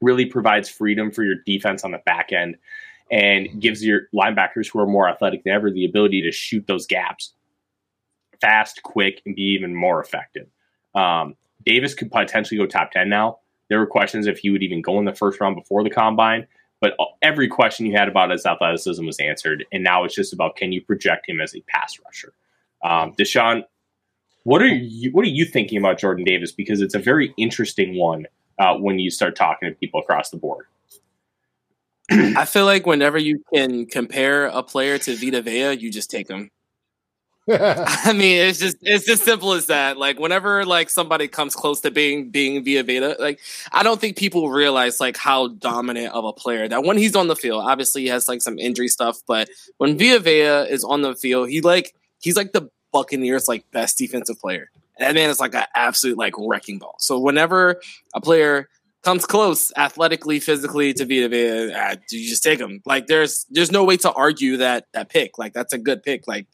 [0.00, 2.56] really provides freedom for your defense on the back end
[3.10, 6.86] and gives your linebackers who are more athletic than ever the ability to shoot those
[6.86, 7.34] gaps
[8.40, 10.46] fast, quick, and be even more effective.
[10.94, 13.38] Um, Davis could potentially go top 10 now.
[13.68, 16.46] There were questions if he would even go in the first round before the combine,
[16.80, 19.64] but every question you had about his athleticism was answered.
[19.72, 22.32] And now it's just about can you project him as a pass rusher?
[22.82, 23.62] Um, Deshaun,
[24.44, 26.50] what are you what are you thinking about Jordan Davis?
[26.50, 28.26] Because it's a very interesting one
[28.58, 30.66] uh, when you start talking to people across the board.
[32.10, 36.28] I feel like whenever you can compare a player to Vita Vea, you just take
[36.28, 36.50] him.
[38.04, 39.96] I mean, it's just it's as simple as that.
[39.96, 43.40] Like whenever like somebody comes close to being being Via Veda, like
[43.72, 47.26] I don't think people realize like how dominant of a player that when he's on
[47.26, 51.02] the field, obviously he has like some injury stuff, but when Vita Vea is on
[51.02, 54.70] the field, he like he's like the Buccaneers like best defensive player.
[54.96, 56.94] And that man is like an absolute like wrecking ball.
[56.98, 57.80] So whenever
[58.14, 58.68] a player
[59.02, 62.80] comes close athletically, physically to Vita Vea, uh, you just take him.
[62.84, 65.36] Like there's there's no way to argue that that pick.
[65.38, 66.28] Like that's a good pick.
[66.28, 66.46] Like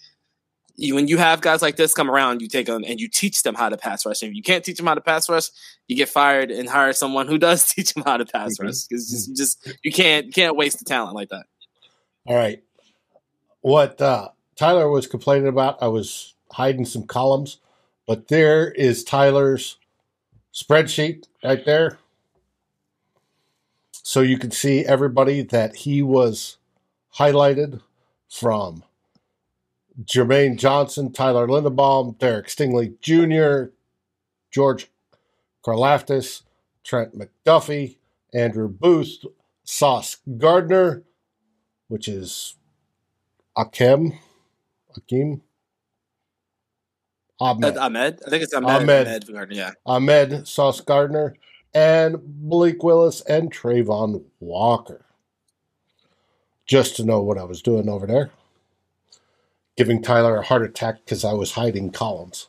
[0.76, 3.42] you, when you have guys like this come around, you take them and you teach
[3.42, 4.22] them how to pass rush.
[4.22, 5.48] And if you can't teach them how to pass rush,
[5.88, 8.64] you get fired and hire someone who does teach them how to pass Mhm.
[8.64, 11.46] rush because just, you just you can't you can't waste the talent like that.
[12.26, 12.62] All right.
[13.60, 17.58] What uh, Tyler was complaining about, I was hiding some columns,
[18.06, 19.76] but there is Tyler's
[20.54, 21.98] spreadsheet right there.
[23.92, 26.58] So you can see everybody that he was
[27.16, 27.80] highlighted
[28.30, 28.84] from
[30.04, 33.72] Jermaine Johnson, Tyler Linderbaum, Derek Stingley Jr.,
[34.50, 34.90] George
[35.64, 36.42] Karlaftis,
[36.84, 37.96] Trent McDuffie,
[38.34, 39.24] Andrew Booth,
[39.64, 41.02] Sauce Gardner,
[41.88, 42.56] which is
[43.56, 44.18] Akem,
[44.96, 45.42] Akim,
[47.38, 48.70] Ahmed, Ahmed, I think it's Ahmed.
[48.70, 49.06] Ahmed.
[49.06, 49.32] Ahmed.
[49.32, 49.72] Gardner, yeah.
[49.84, 51.36] Ahmed Sauce Gardner,
[51.74, 55.04] and Malik Willis and Travon Walker.
[56.66, 58.30] Just to know what I was doing over there.
[59.76, 62.48] Giving Tyler a heart attack because I was hiding columns.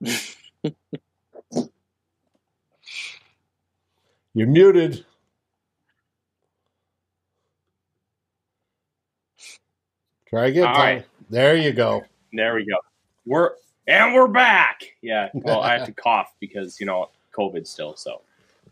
[4.34, 5.04] You're muted.
[10.28, 10.66] Try again.
[10.66, 11.06] All right.
[11.30, 12.04] There you go.
[12.32, 12.78] There we go.
[13.24, 13.50] We're
[13.86, 14.82] and we're back.
[15.02, 15.28] Yeah.
[15.32, 17.94] Well, I have to cough because you know COVID still.
[17.96, 18.22] So,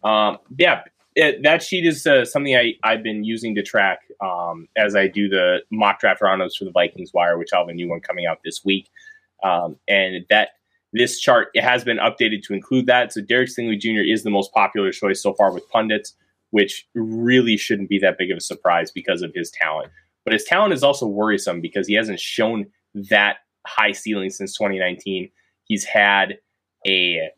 [0.03, 0.83] um, yeah,
[1.15, 5.09] it, that sheet is uh, something I I've been using to track um, as I
[5.09, 8.01] do the mock draft roundups for the Vikings Wire, which I'll have a new one
[8.01, 8.89] coming out this week.
[9.45, 10.51] Um, and that
[10.93, 13.13] this chart it has been updated to include that.
[13.13, 14.01] So Derek Stingley Jr.
[14.01, 16.15] is the most popular choice so far with pundits,
[16.51, 19.91] which really shouldn't be that big of a surprise because of his talent.
[20.25, 25.31] But his talent is also worrisome because he hasn't shown that high ceiling since 2019.
[25.65, 26.39] He's had
[26.87, 27.31] a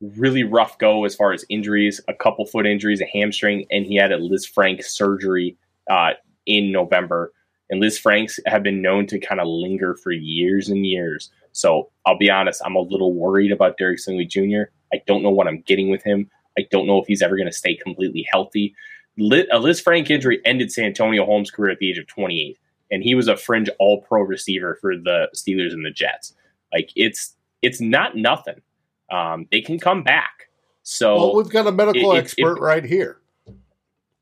[0.00, 3.96] really rough go as far as injuries, a couple foot injuries, a hamstring, and he
[3.96, 5.56] had a Lisfranc surgery
[5.90, 6.10] uh,
[6.46, 7.32] in November.
[7.70, 11.30] And Lisfrancs have been known to kind of linger for years and years.
[11.52, 14.70] So I'll be honest, I'm a little worried about Derek Stingley Jr.
[14.92, 16.30] I don't know what I'm getting with him.
[16.56, 18.74] I don't know if he's ever going to stay completely healthy.
[19.20, 22.56] A Liz Frank injury ended Santonio Holmes' career at the age of 28
[22.90, 26.34] and he was a fringe all pro receiver for the Steelers and the Jets.
[26.72, 28.60] Like it's it's not nothing.
[29.10, 30.48] Um, they can come back.
[30.82, 33.20] So well, we've got a medical it- it- expert it- right here.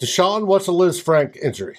[0.01, 1.77] Deshaun, what's a Lisfranc injury?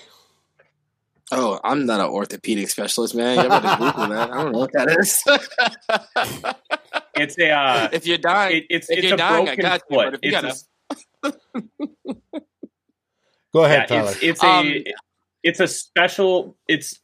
[1.31, 3.43] Oh, I'm not an orthopedic specialist, man.
[3.43, 4.31] You better Google that.
[4.31, 5.21] I don't know what that is.
[7.15, 9.61] it's a uh, if you're dying, it, it's if it's you're a dying, I broken
[9.61, 10.05] got you, foot.
[10.05, 10.65] but if you It's
[11.23, 11.33] gotta-
[12.03, 12.41] a,
[13.53, 14.11] Go yeah, ahead, Tyler.
[14.11, 14.73] it's, it's a Um,
[15.43, 16.57] it's a special.
[16.67, 16.99] It's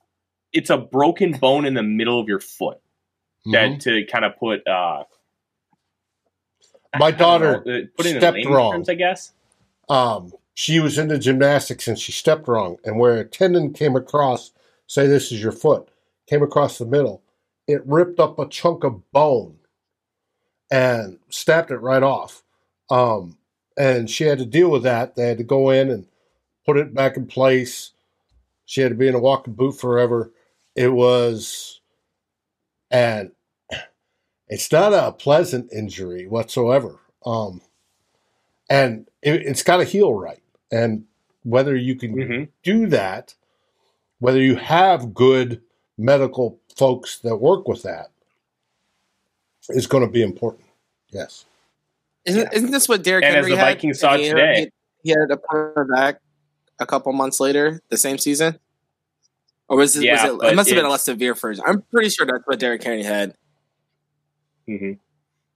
[0.52, 2.80] it's a broken bone in the middle of your foot
[3.52, 3.80] that Mhm.
[3.82, 4.66] to kind of put.
[4.68, 5.04] uh
[7.00, 8.74] My daughter know, uh, put in stepped wrong.
[8.74, 9.34] terms, I guess.
[9.90, 14.52] um, she was into gymnastics and she stepped wrong, and where a tendon came across,
[14.88, 15.90] say this is your foot,
[16.28, 17.24] came across the middle,
[17.68, 19.58] it ripped up a chunk of bone
[20.72, 22.44] and snapped it right off.
[22.90, 23.38] Um,
[23.78, 25.16] and she had to deal with that.
[25.16, 26.06] They had to go in and
[26.66, 27.92] put it back in place.
[28.66, 30.32] She had to be in a walking boot forever.
[30.76, 31.82] It was,
[32.92, 33.32] and
[34.54, 37.00] it's not a pleasant injury whatsoever.
[37.26, 37.62] Um,
[38.70, 40.44] and it, it's got to heal right.
[40.72, 41.06] And
[41.44, 42.48] whether you can Mhm.
[42.62, 43.34] do that,
[44.20, 45.62] whether you have good
[45.98, 48.12] medical folks that work with that,
[49.70, 50.66] is going to be important.
[51.10, 51.46] Yes.
[52.26, 53.76] Isn't, isn't this what Derek And as Henry the had?
[53.78, 54.70] Vikings saw he- today.
[55.04, 56.20] he, he had a corner back
[56.80, 58.60] a couple months later, the same season.
[59.68, 60.04] Or was it?
[60.04, 61.63] Yeah, was it, it must have been a less severe version.
[61.66, 63.34] I'm pretty sure that's what Derrick Henry had.
[64.67, 64.93] Hmm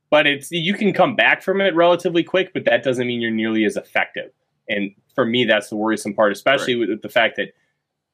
[0.09, 3.31] But it's you can come back from it relatively quick, but that doesn't mean you're
[3.31, 4.31] nearly as effective.
[4.69, 7.53] And for me, that's the worrisome part, especially with the fact that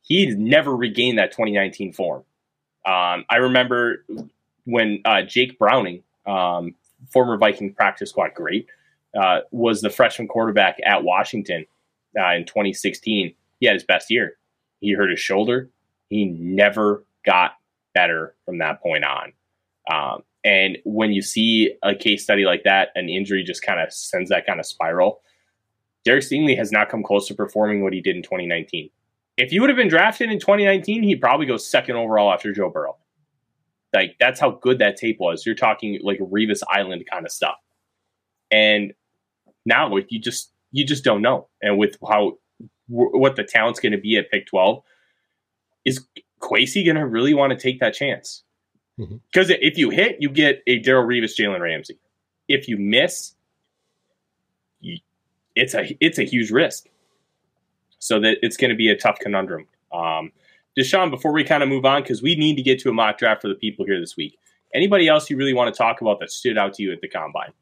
[0.01, 2.23] he's never regained that 2019 form.
[2.85, 4.05] Um, I remember
[4.65, 6.75] when uh, Jake Browning, um,
[7.11, 8.67] former Viking practice squad great,
[9.19, 11.65] uh, was the freshman quarterback at Washington
[12.19, 13.33] uh, in 2016.
[13.59, 14.37] He had his best year.
[14.79, 15.69] He hurt his shoulder.
[16.09, 17.53] He never got
[17.93, 19.33] better from that point on.
[19.91, 23.93] Um, and when you see a case study like that, an injury just kind of
[23.93, 25.21] sends that kind of spiral.
[26.03, 28.89] Derek Stingley has not come close to performing what he did in 2019.
[29.37, 32.69] If he would have been drafted in 2019, he'd probably go second overall after Joe
[32.69, 32.97] Burrow.
[33.93, 35.45] Like that's how good that tape was.
[35.45, 37.55] You're talking like Revis Island kind of stuff.
[38.51, 38.93] And
[39.65, 41.47] now like you just you just don't know.
[41.61, 42.37] And with how
[42.87, 44.83] what the talent's going to be at pick 12,
[45.85, 46.05] is
[46.41, 48.43] Kwesi going to really want to take that chance?
[48.99, 49.21] Mhm.
[49.31, 51.97] Because if you hit, you get a Darrelle Revis, Jalen Ramsey.
[52.47, 53.33] If you miss,
[55.55, 56.87] it's a it's a huge risk.
[57.99, 59.67] So that it's going to be a tough conundrum.
[59.91, 60.31] Um,
[60.77, 63.17] Deshaun, before we kind of move on, because we need to get to a mock
[63.17, 64.37] draft for the people here this week.
[64.73, 67.07] Anybody else you really want to talk about that stood out to you at the
[67.07, 67.53] combine?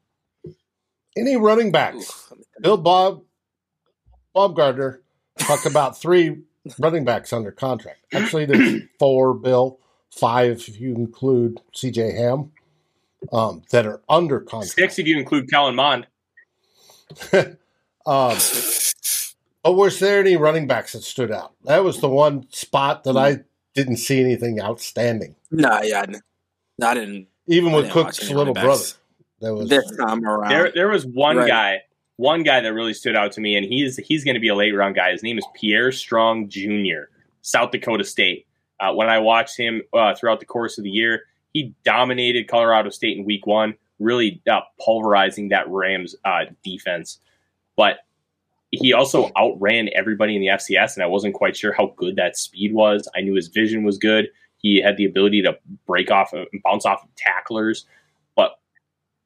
[1.16, 2.32] Any running backs?
[2.60, 3.22] Bill Bob
[4.34, 5.02] Bob Gardner
[5.38, 6.38] talked about three
[6.78, 8.00] running backs under contract.
[8.12, 9.78] Actually, there's four, Bill,
[10.12, 12.52] five if you include CJ Ham,
[13.32, 14.74] um, that are under contract.
[14.74, 16.06] Six if you include Kellen Mond.
[18.06, 18.36] um,
[19.62, 21.54] but was there any running backs that stood out?
[21.64, 23.38] That was the one spot that I
[23.74, 25.34] didn't see anything outstanding.
[25.50, 26.04] Nah, yeah,
[26.78, 27.28] no, I didn't.
[27.46, 28.98] Even I with didn't Cook's little brother, backs
[29.40, 31.48] that was This time around, There, there was one Right.
[31.48, 31.82] guy,
[32.16, 34.54] one guy that really stood out to me, and he's he's going to be a
[34.54, 35.10] late round guy.
[35.12, 37.10] His name is Pierre Strong Jr.,
[37.42, 38.46] South Dakota State.
[38.82, 42.90] Uh, when I watched him uh, throughout the course of the year, he dominated Colorado
[42.90, 47.20] State in Week One, really uh, pulverizing that Rams uh, defense.
[47.76, 47.98] But
[48.72, 52.36] he also outran everybody in the FCS, and I wasn't quite sure how good that
[52.36, 53.08] speed was.
[53.14, 54.28] I knew his vision was good.
[54.58, 57.86] He had the ability to break off and bounce off of tacklers,
[58.34, 58.58] but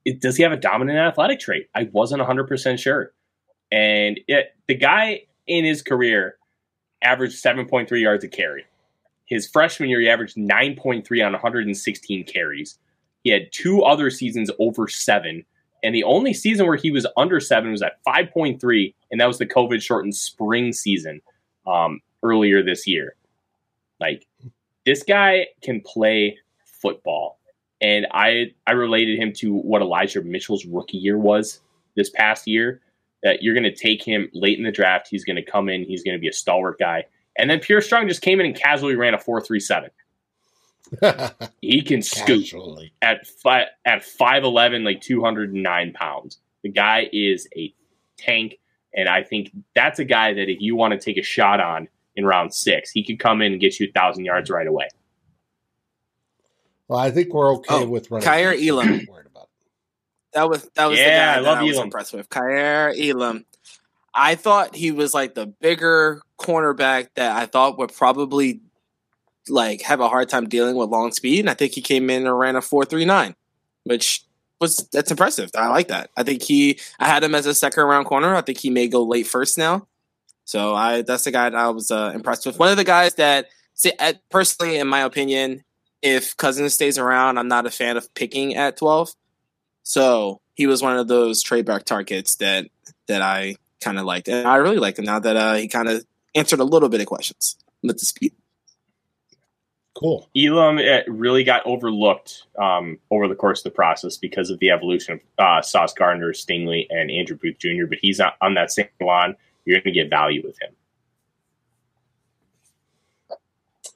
[0.04, 1.68] it, does he have a dominant athletic trait?
[1.74, 3.12] I wasn't 100% sure.
[3.72, 6.36] And it, the guy in his career
[7.02, 8.66] averaged 7.3 yards a carry.
[9.26, 12.78] His freshman year, he averaged 9.3 on 116 carries.
[13.22, 15.44] He had two other seasons over seven.
[15.82, 19.38] And the only season where he was under seven was at 5.3, and that was
[19.38, 21.20] the COVID shortened spring season
[21.66, 23.16] um, earlier this year.
[24.00, 24.26] Like,
[24.84, 27.36] this guy can play football
[27.80, 31.60] and I I related him to what Elijah Mitchell's rookie year was
[31.94, 32.80] this past year.
[33.22, 35.08] That you're going to take him late in the draft.
[35.10, 35.84] He's going to come in.
[35.84, 37.04] He's going to be a stalwart guy.
[37.38, 39.90] And then Pierre Strong just came in and casually ran a four three seven.
[41.62, 42.92] He can scoot casually.
[43.02, 46.38] at five at five eleven, like two hundred and nine pounds.
[46.62, 47.74] The guy is a
[48.16, 48.58] tank,
[48.94, 51.88] and I think that's a guy that if you want to take a shot on
[52.14, 54.88] in round six, he could come in and get you a thousand yards right away.
[56.88, 58.26] Well, I think we're okay Oh, with running.
[58.28, 58.52] Kaiir.
[58.68, 58.88] Elam.
[59.08, 59.48] Worried about.
[60.34, 61.84] That was that was Yeah, I the guy love that I was Elam.
[61.86, 62.28] impressed with.
[62.28, 63.44] Kaiir Elam.
[64.16, 68.62] I thought he was like the bigger cornerback that I thought would probably
[69.48, 71.40] like have a hard time dealing with long speed.
[71.40, 73.34] And I think he came in and ran a four three nine,
[73.84, 74.24] which
[74.60, 75.50] was that's impressive.
[75.54, 76.10] I like that.
[76.16, 78.34] I think he I had him as a second round corner.
[78.34, 79.86] I think he may go late first now.
[80.44, 82.58] So I that's the guy that I was uh, impressed with.
[82.58, 85.62] One of the guys that see, at, personally, in my opinion,
[86.02, 89.10] if Cousins stays around, I'm not a fan of picking at twelve.
[89.82, 92.68] So he was one of those trade back targets that
[93.08, 95.88] that I kind of liked, and I really like him now that uh, he kind
[95.88, 98.32] of answered a little bit of questions with the speed.
[99.94, 100.28] Cool.
[100.36, 104.70] Elam uh, really got overlooked um, over the course of the process because of the
[104.70, 107.86] evolution of uh, Sauce Gardner, Stingley, and Andrew Booth Jr.
[107.88, 109.36] But he's not on that same line.
[109.64, 110.74] You're going to get value with him.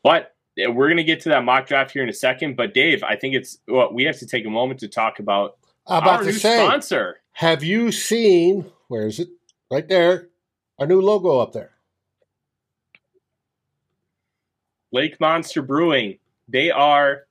[0.02, 2.56] But uh, we're going to get to that mock draft here in a second.
[2.56, 5.58] But Dave, I think it's well, we have to take a moment to talk about
[5.86, 7.20] about our to new say, sponsor.
[7.32, 8.72] have you seen?
[8.88, 9.28] Where is it?
[9.70, 10.28] Right there.
[10.78, 11.72] Our new logo up there.
[14.92, 16.18] Lake Monster Brewing.
[16.48, 17.22] They are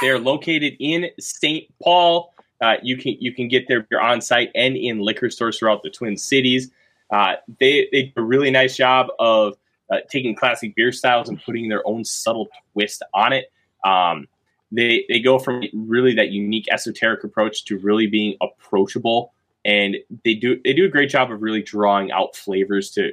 [0.00, 1.64] they are located in St.
[1.82, 2.34] Paul.
[2.60, 5.82] Uh, you can you can get their beer on site and in liquor stores throughout
[5.82, 6.70] the Twin Cities.
[7.10, 9.56] Uh, they they do a really nice job of
[9.90, 13.50] uh, taking classic beer styles and putting their own subtle twist on it.
[13.84, 14.28] Um,
[14.70, 19.32] they they go from really that unique esoteric approach to really being approachable,
[19.64, 23.12] and they do they do a great job of really drawing out flavors to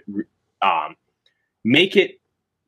[0.62, 0.96] um,
[1.64, 2.20] make it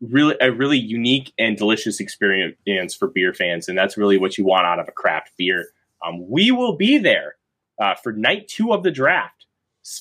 [0.01, 4.45] really a really unique and delicious experience for beer fans, and that's really what you
[4.45, 5.69] want out of a craft beer.
[6.05, 7.35] Um, we will be there
[7.81, 9.45] uh, for night two of the draft,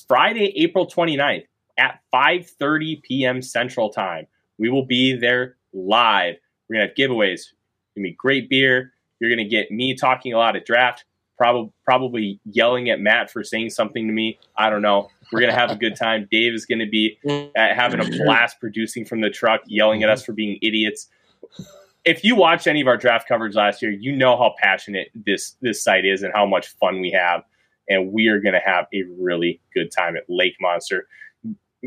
[0.07, 1.45] Friday, April 29th
[1.77, 3.41] at 5:30 p.m.
[3.41, 4.27] Central Time.
[4.57, 6.35] We will be there live.
[6.69, 7.41] We're gonna have giveaways.
[7.95, 8.93] Gonna be great beer.
[9.19, 11.05] You're gonna get me talking a lot at draft.
[11.37, 14.39] Probably probably yelling at Matt for saying something to me.
[14.57, 15.09] I don't know.
[15.31, 16.27] We're gonna have a good time.
[16.31, 20.25] Dave is gonna be uh, having a blast producing from the truck, yelling at us
[20.25, 21.07] for being idiots.
[22.05, 25.55] If you watched any of our draft coverage last year, you know how passionate this
[25.61, 27.43] this site is and how much fun we have.
[27.89, 31.07] And we are going to have a really good time at Lake Monster.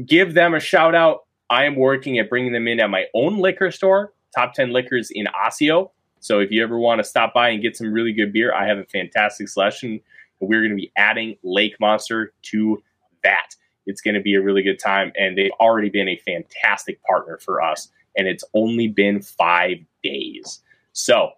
[0.06, 1.24] Give them a shout out.
[1.50, 5.10] I am working at bringing them in at my own liquor store, Top 10 Liquors
[5.10, 5.92] in Osseo.
[6.20, 8.66] So if you ever want to stop by and get some really good beer, I
[8.66, 10.00] have a fantastic selection.
[10.38, 12.82] We're going to be adding Lake Monster to
[13.24, 13.54] that.
[13.86, 17.38] It's going to be a really good time, and they've already been a fantastic partner
[17.38, 17.88] for us.
[18.16, 20.60] And it's only been five days.
[20.92, 21.32] So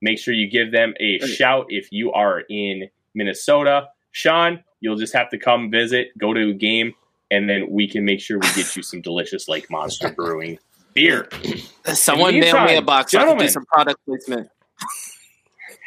[0.00, 3.88] make sure you give them a shout if you are in Minnesota.
[4.12, 6.94] Sean, you'll just have to come visit, go to a game,
[7.30, 10.58] and then we can make sure we get you some delicious Lake Monster Brewing
[10.96, 11.28] beer.
[11.94, 13.52] Someone In mail me a meantime, box so I can do gentlemen.
[13.52, 14.48] some product placement.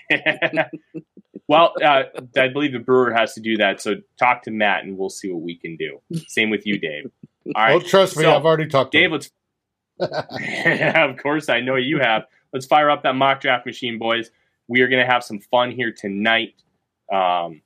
[1.47, 2.03] well, uh,
[2.37, 3.81] I believe the brewer has to do that.
[3.81, 5.99] So talk to Matt, and we'll see what we can do.
[6.27, 7.11] Same with you, Dave.
[7.55, 9.07] All right, oh, trust me, so, I've already talked to Dave.
[9.07, 9.11] him.
[9.13, 9.31] Let's.
[10.95, 12.23] of course, I know you have.
[12.53, 14.31] Let's fire up that mock draft machine, boys.
[14.67, 16.53] We are going to have some fun here tonight.
[17.11, 17.61] Um,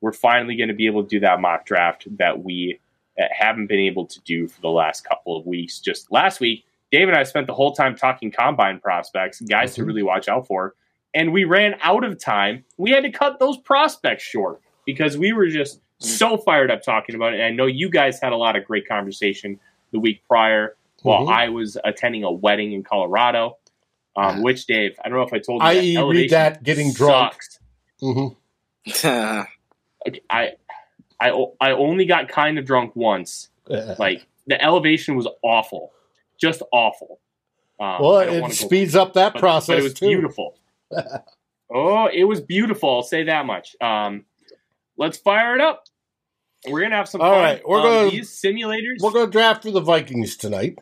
[0.00, 2.80] we're finally going to be able to do that mock draft that we
[3.20, 5.80] uh, haven't been able to do for the last couple of weeks.
[5.80, 9.82] Just last week, Dave and I spent the whole time talking combine prospects, guys to
[9.82, 9.86] Mhm.
[9.86, 10.74] really watch out for,
[11.14, 12.64] and we ran out of time.
[12.76, 17.14] We had to cut those prospects short because we were just so fired up talking
[17.14, 17.40] about it.
[17.40, 19.58] And I know you guys had a lot of great conversation
[19.92, 21.32] the week prior while Mhm.
[21.32, 23.56] I was attending a wedding in Colorado.
[24.18, 25.68] Um, which Dave, I don't know if I told you.
[25.68, 25.74] I.e.
[25.74, 27.34] that read elevation that getting drunk.
[27.34, 27.58] sucks.
[28.00, 28.28] hmm
[30.06, 30.52] Okay, I,
[31.20, 33.48] I, I only got kind of drunk once.
[33.68, 35.92] Like the elevation was awful,
[36.40, 37.20] just awful.
[37.80, 40.06] Um, well, it wanna go- speeds up that but, process but it was too.
[40.08, 40.56] beautiful.
[41.74, 42.88] oh, it was beautiful.
[42.96, 43.74] I'll say that much.
[43.80, 44.24] Um,
[44.96, 45.84] let's fire it up.
[46.68, 47.42] We're gonna have some All fun.
[47.42, 49.00] right, we're Um, gonna- these simulators.
[49.00, 50.78] We're going to draft for the Vikings tonight.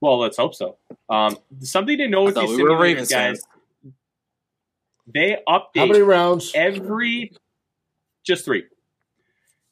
[0.00, 0.76] well, let's hope so.
[1.08, 3.10] Um, something to know I with thought these we simulators, guys.
[3.10, 3.44] fans.
[5.12, 6.52] They How many rounds?
[6.54, 7.32] every
[8.30, 8.64] just three.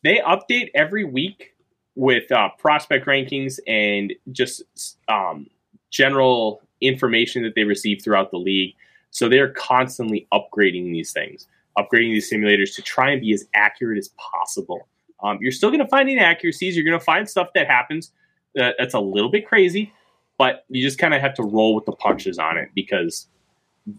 [0.02, 1.54] They update every week
[1.94, 4.62] with uh, prospect rankings and just
[5.08, 5.46] um,
[5.90, 8.74] general information that they receive throughout the league.
[9.10, 11.46] So they're constantly upgrading these things,
[11.76, 14.88] upgrading these simulators to try and be as accurate as possible.
[15.22, 16.76] Um, you're still going to find inaccuracies.
[16.76, 18.12] You're going to find stuff that happens
[18.54, 19.92] that, that's a little bit crazy,
[20.36, 23.26] but you just kind of have to roll with the punches on it because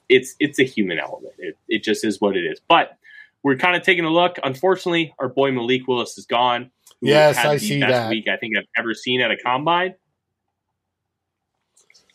[0.07, 1.33] it's it's a human element.
[1.39, 2.61] It, it just is what it is.
[2.67, 2.98] But
[3.43, 4.37] we're kind of taking a look.
[4.43, 6.71] Unfortunately, our boy Malik Willis is gone.
[7.01, 8.09] Yes, I the see best that.
[8.09, 9.95] week I think I've ever seen at a combine.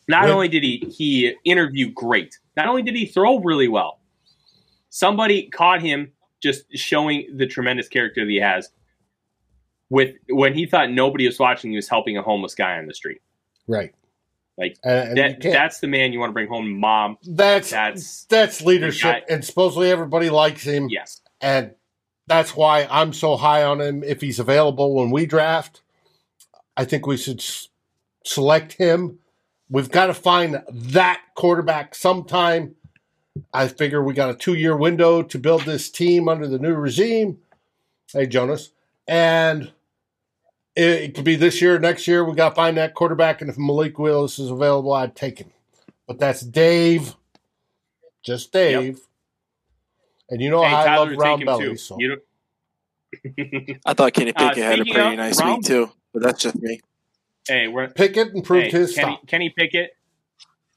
[0.06, 4.00] Not only did he he interview great, not only did he throw really well.
[4.90, 6.12] Somebody caught him
[6.42, 8.70] just showing the tremendous character that he has.
[9.88, 12.94] With when he thought nobody was watching, he was helping a homeless guy on the
[12.94, 13.22] street.
[13.66, 13.94] Right.
[14.56, 17.18] Like, Uh, That, that's the man you want to bring home, mom.
[17.26, 21.72] that's that's- that's leadership, and supposedly everybody likes him, Yes, and
[22.26, 24.02] that's why I'm so high on him.
[24.04, 25.82] If he's available when we draft,
[26.76, 27.68] I think we should s-
[28.24, 29.18] select him.
[29.68, 32.76] We've got to find that quarterback sometime.
[33.52, 36.74] I figure we got a two year window to build this team under the new
[36.74, 37.38] regime.
[38.12, 38.70] Hey, Jonas.
[39.08, 39.72] And
[40.76, 42.24] it, it could be this year, next year.
[42.24, 43.40] We got to find that quarterback.
[43.40, 45.50] And if Malik Willis is available, I'd take him.
[46.06, 47.14] But that's Dave.
[48.22, 49.00] Just Dave.
[50.30, 51.76] And you know hey, I Tyler love would round take belly.
[51.76, 51.96] So.
[51.98, 52.08] You
[53.28, 56.22] don't, I thought Kenny Uh, Pickett had a pretty of nice round- week too, but
[56.22, 56.80] that's just me.
[57.46, 59.26] hey, we're Pickett improved hey, his Kenny, stop.
[59.28, 59.90] Kenny Pickett.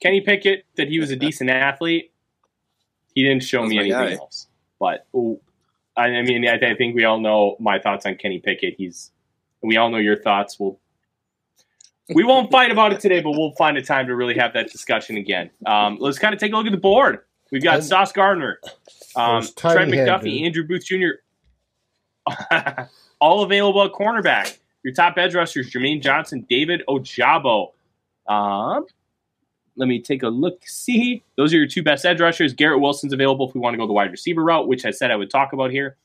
[0.01, 2.11] Kenny Pickett that he was a decent athlete.
[3.15, 4.13] He didn't show me anything guy.
[4.13, 4.47] else.
[4.79, 5.39] But ooh,
[5.95, 8.75] I, I mean, I, I think we all know my thoughts on Kenny Pickett.
[8.77, 9.11] He's
[9.63, 10.59] we all know your thoughts.
[10.59, 10.79] We'll
[12.13, 14.71] we won't fight about it today, but we'll find a time to really have that
[14.71, 15.49] discussion again.
[15.65, 17.19] Um, let's kind of take a look at the board.
[17.51, 18.59] We've got And- Sauce Gardner,
[19.15, 20.43] um, Trent McDuffie.
[20.45, 21.11] Andrew Booth Jr.
[23.21, 24.57] all available at cornerback.
[24.83, 27.71] Your top edge rushers: Jermaine Johnson, David Ojabo.
[28.27, 28.85] Um,
[29.77, 30.61] let me take a look.
[30.65, 32.53] See, those are your two best edge rushers.
[32.53, 35.11] Garrett Wilson's available if we want to go the wide receiver route, which I said
[35.11, 35.95] I would talk about here.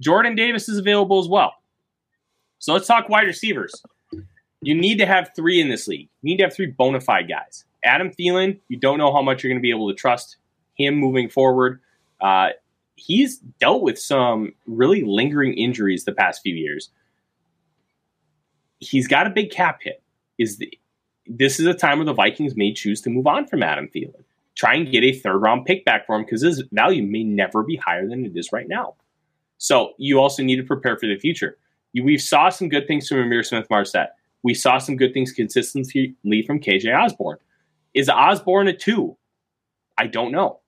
[0.00, 1.54] Jordan Davis is available as well.
[2.60, 3.82] So let's talk wide receivers.
[4.62, 6.10] You need to have three in this league.
[6.22, 7.64] You need to have three bona fide guys.
[7.82, 10.36] Adam Thielen, you don't know how much you're going to be able to trust
[10.74, 11.80] him moving forward.
[12.20, 12.50] Uh,
[12.96, 16.90] he's dealt with some really lingering injuries the past few years.
[18.78, 20.02] He's got a big cap hit.
[20.38, 20.72] Is the
[21.26, 24.24] this is a time where the Vikings may choose to move on from Adam Thielen.
[24.54, 27.62] Try and get a third round pick back for him because his value may never
[27.62, 28.94] be higher than it is right now.
[29.56, 31.56] So you also need to prepare for the future.
[31.94, 34.14] We saw some good things from Ihmir Smith-Marsette.
[34.42, 36.16] We saw some good things consistently
[36.46, 37.38] from KJ Osborn.
[37.94, 39.16] Is Osborn a two?
[39.98, 40.60] I don't know.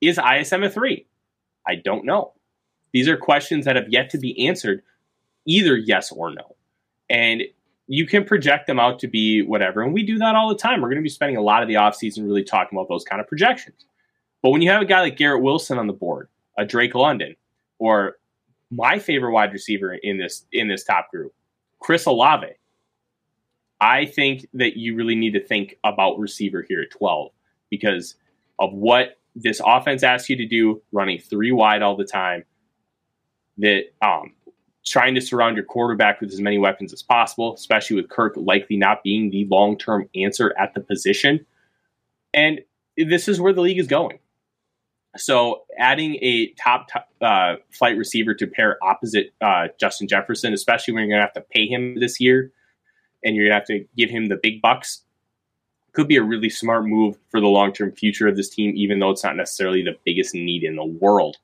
[0.00, 1.06] Is ISM a three?
[1.66, 2.32] I don't know.
[2.92, 4.82] These are questions that have yet to be answered,
[5.46, 6.56] either yes or no.
[7.10, 7.42] And
[7.86, 9.82] you can project them out to be whatever.
[9.82, 10.80] And we do that all the time.
[10.80, 13.20] We're going to be spending a lot of the offseason really talking about those kind
[13.20, 13.84] of projections.
[14.42, 17.36] But when you have a guy like Garrett Wilson on the board, a Drake London,
[17.78, 18.16] or
[18.70, 21.32] my favorite wide receiver in this in this top group,
[21.80, 22.48] Chris Olave,
[23.80, 27.30] I think that you really need to think about receiver here at 12
[27.70, 28.16] because
[28.58, 32.44] of what this offense asks you to do, running three wide all the time.
[33.58, 34.32] That um,
[34.84, 38.76] trying to surround your quarterback with as many weapons as possible, especially with Kirk likely
[38.76, 41.44] not being the long term answer at the position.
[42.32, 42.60] And
[42.96, 44.18] this is where the league is going.
[45.16, 46.88] So, adding a top
[47.20, 51.44] uh, flight receiver to pair opposite uh, Justin Jefferson, especially when you're going to have
[51.44, 52.50] to pay him this year
[53.24, 55.02] and you're going to have to give him the big bucks,
[55.92, 58.98] could be a really smart move for the long term future of this team, even
[58.98, 61.36] though it's not necessarily the biggest need in the world.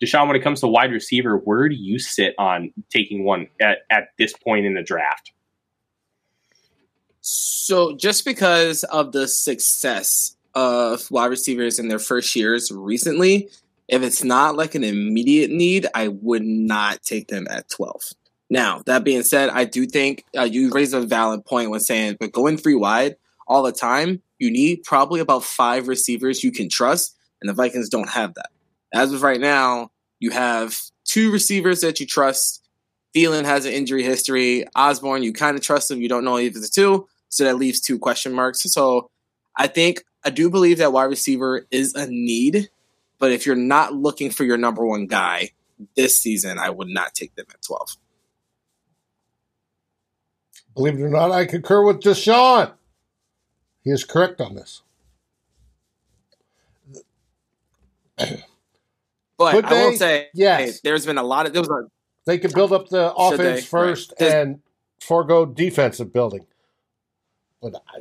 [0.00, 3.78] Deshaun, when it comes to wide receiver, where do you sit on taking one at,
[3.90, 5.32] at this point in the draft?
[7.20, 13.48] So, just because of the success of wide receivers in their first years recently,
[13.86, 18.02] if it's not like an immediate need, I would not take them at 12.
[18.50, 22.16] Now, that being said, I do think uh, you raise a valid point when saying,
[22.18, 23.14] but going three wide
[23.46, 27.88] all the time, you need probably about five receivers you can trust, and the Vikings
[27.88, 28.50] don't have that.
[28.92, 32.64] As of right now, you have two receivers that you trust.
[33.14, 34.64] Thielen has an injury history.
[34.74, 36.00] Osborn, you kind of trust him.
[36.00, 37.06] You don't know if it's two.
[37.28, 38.62] So that leaves two question marks.
[38.62, 39.10] So
[39.56, 42.68] I think I do believe that wide receiver is a need.
[43.18, 45.52] But if you're not looking for your number one guy
[45.96, 47.96] this season, I would not take them at 12.
[50.74, 52.72] Believe it or not, I concur with Deshaun.
[53.82, 54.82] He is correct on this.
[59.38, 59.84] But Could I they?
[59.84, 61.84] will say, yes, hey, there's been a lot of there was a,
[62.26, 63.66] they could build up the offense they?
[63.66, 64.32] first right.
[64.32, 64.60] and
[64.98, 66.44] forego defensive building.
[67.62, 68.00] But I,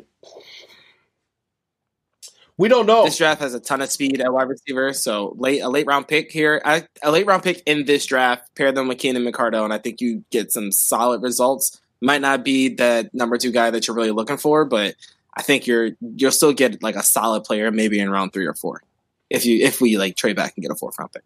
[2.58, 3.06] we don't know.
[3.06, 6.08] This draft has a ton of speed at wide receiver, so late a late round
[6.08, 8.54] pick here, I, a late round pick in this draft.
[8.56, 11.80] Pair them with Keenan McCardell, and I think you get some solid results.
[12.02, 14.96] Might not be the number two guy that you're really looking for, but
[15.36, 18.54] I think you're you'll still get like a solid player, maybe in round three or
[18.54, 18.82] four
[19.30, 21.24] if you if we like trade back and get a fourth round pick.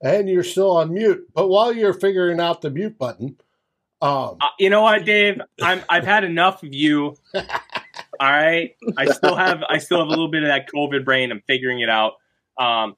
[0.00, 1.28] And you're still on mute.
[1.32, 3.36] But while you're figuring out the mute button,
[4.00, 5.40] um, uh, you know what, Dave?
[5.60, 7.16] I'm I've had enough of you.
[8.20, 11.32] All right, I still have I still have a little bit of that COVID brain.
[11.32, 12.14] I'm figuring it out.
[12.58, 12.94] Um,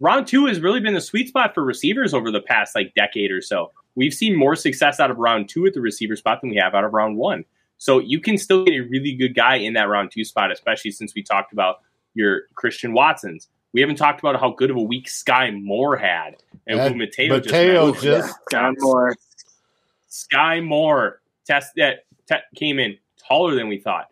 [0.00, 3.30] round two has really been the sweet spot for receivers over the past like decade
[3.30, 3.72] or so.
[3.94, 6.74] We've seen more success out of round two at the receiver spot than we have
[6.74, 7.44] out of round one.
[7.78, 10.90] So you can still get a really good guy in that round two spot, especially
[10.90, 11.76] since we talked about
[12.14, 13.48] your Christian Watsons.
[13.72, 17.36] We haven't talked about how good of a week Skyy Moore had, and who Mateo,
[17.36, 19.16] Mateo just, just Skyy Moore.
[20.10, 22.96] Skyy Moore test that te- came in
[23.28, 24.06] taller than we thought,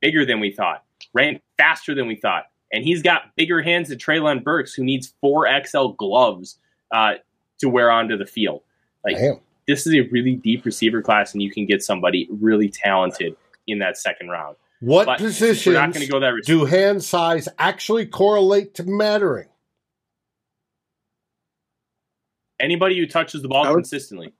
[0.00, 3.98] bigger than we thought, ran faster than we thought, and he's got bigger hands than
[3.98, 6.58] Treylon Burks, who needs four XL gloves
[6.92, 7.14] uh,
[7.58, 8.62] to wear onto the field.
[9.04, 9.40] Like Damn.
[9.66, 13.36] this is a really deep receiver class, and you can get somebody really talented
[13.66, 14.56] in that second round.
[14.80, 19.48] What but positions not going to go that do hand size actually correlate to mattering?
[22.60, 24.34] Anybody who touches the ball would, consistently.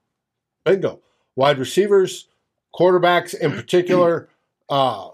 [0.64, 1.00] Bingo.
[1.36, 2.28] Wide receivers,
[2.74, 4.28] quarterbacks in particular.
[4.68, 5.08] uh,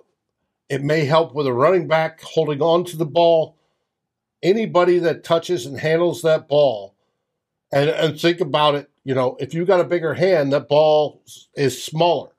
[0.69, 3.57] it may help with a running back holding on to the ball.
[4.43, 6.95] Anybody that touches and handles that ball,
[7.73, 11.23] and, and think about it, you know, if you got a bigger hand, that ball
[11.55, 12.31] is smaller.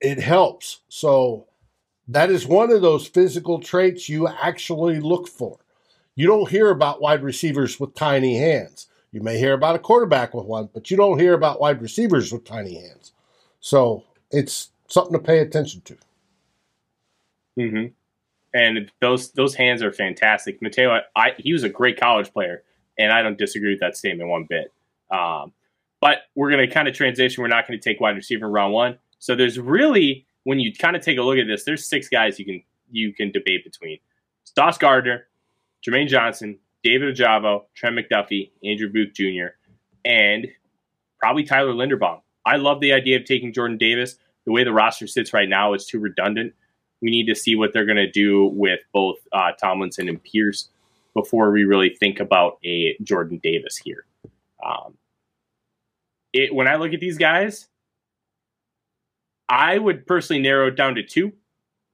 [0.00, 0.80] It helps.
[0.88, 1.46] So
[2.08, 5.58] that is one of those physical traits you actually look for.
[6.14, 8.88] You don't hear about wide receivers with tiny hands.
[9.12, 12.32] You may hear about a quarterback with one, but you don't hear about wide receivers
[12.32, 13.12] with tiny hands.
[13.60, 15.96] So it's something to pay attention to.
[17.58, 17.86] Mm-hmm.
[18.52, 20.60] And those those hands are fantastic.
[20.60, 22.62] Mateo, I, he was a great college player,
[22.98, 24.72] and I don't disagree with that statement one bit.
[25.10, 25.52] Um,
[26.00, 27.42] but we're going to kind of transition.
[27.42, 28.98] We're not going to take wide receiver in round one.
[29.18, 32.38] So there's really when you kind of take a look at this, there's six guys
[32.38, 33.98] you can you can debate between:
[34.44, 35.26] Sauce Gardner,
[35.86, 39.54] Jermaine Johnson, David Ojabo, Trent McDuffie, Andrew Booth Jr.,
[40.04, 40.48] and
[41.18, 42.20] probably Tyler Linderbaum.
[42.46, 44.16] I love the idea of taking Jordan Davis.
[44.46, 46.54] The way the roster sits right now is too redundant.
[47.00, 50.68] We need to see what they're going to do with both uh, Tomlinson and Pierce
[51.14, 54.04] before we really think about a Jordan Davis here.
[54.64, 54.94] Um,
[56.32, 57.68] it, when I look at these guys,
[59.48, 61.32] I would personally narrow it down to two.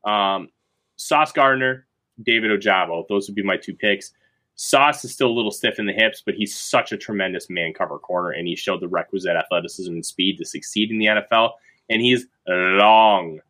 [0.04, 0.48] Um,
[0.96, 1.86] Sauce Gardner,
[2.22, 3.06] David Ojabo.
[3.08, 4.12] Those would be my two picks.
[4.56, 7.74] Sauce is still a little stiff in the hips, but he's such a tremendous man
[7.74, 11.52] cover corner, and he showed the requisite athleticism and speed to succeed in the NFL.
[11.90, 13.40] And he's long,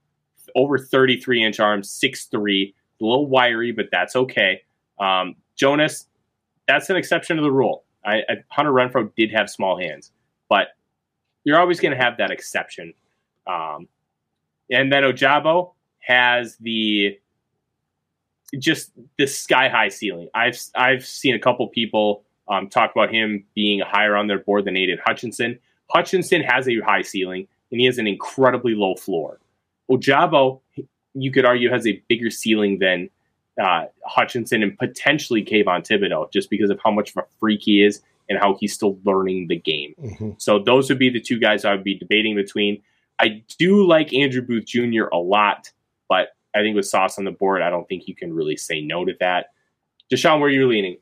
[0.57, 4.63] over 33 inch arms, 6'3, a little wiry, but that's okay.
[4.99, 6.07] Um, Jonas,
[6.67, 7.85] that's an exception to the rule.
[8.05, 10.11] I, I, Hunter Renfrow did have small hands,
[10.49, 10.69] but
[11.45, 12.95] you're always going to have that exception.
[13.47, 13.87] Um,
[14.71, 17.19] and then Ojabo has the
[18.59, 20.29] just the sky high ceiling.
[20.35, 24.65] I've I've seen a couple people Um, talk about him being higher on their board
[24.67, 25.59] than Aidan Hutchinson.
[25.91, 29.41] Hutchinson has a high ceiling and he has an incredibly low floor.
[29.91, 30.61] Ojabo,
[31.15, 33.11] you could argue, has a bigger ceiling than
[33.61, 37.85] uh, Hutchinson and potentially Kayvon Thibodeaux, just because of how much of a freak he
[37.85, 39.95] is and how he's still learning the game.
[40.03, 40.31] Mm-hmm.
[40.39, 42.83] So those would be the two guys I would be debating between.
[43.19, 45.05] I do like Andrew Booth Jr.
[45.13, 45.71] a lot,
[46.09, 48.81] but I think with Sauce on the board, I don't think you can really say
[48.81, 49.53] no to that.
[50.13, 50.99] Deshaun, where are you leaning?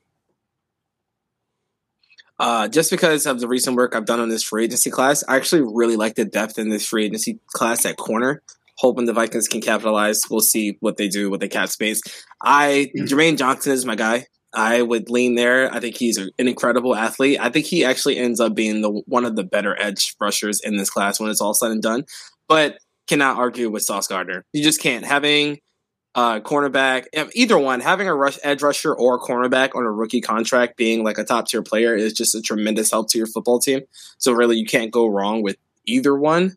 [2.37, 5.37] Uh, just because of the recent work I've done on this free agency class, I
[5.37, 8.41] actually really like the depth in this free agency class at corner.
[8.77, 10.21] Hoping the Vikings can capitalize.
[10.29, 12.01] We'll see what they do with the cap space.
[12.41, 14.25] I Jermaine Johnson is my guy.
[14.53, 15.73] I would lean there.
[15.73, 17.39] I think he's an incredible athlete.
[17.41, 20.77] I think he actually ends up being the one of the better edge rushers in
[20.77, 22.03] this class when it's all said and done.
[22.47, 24.45] But cannot argue with Sauce Gardner.
[24.53, 25.05] You just can't.
[25.05, 25.59] Having
[26.15, 30.21] uh, cornerback, either one, having a rush edge rusher or a cornerback on a rookie
[30.21, 33.59] contract being like a top tier player is just a tremendous help to your football
[33.59, 33.81] team.
[34.17, 36.55] So really, you can't go wrong with either one.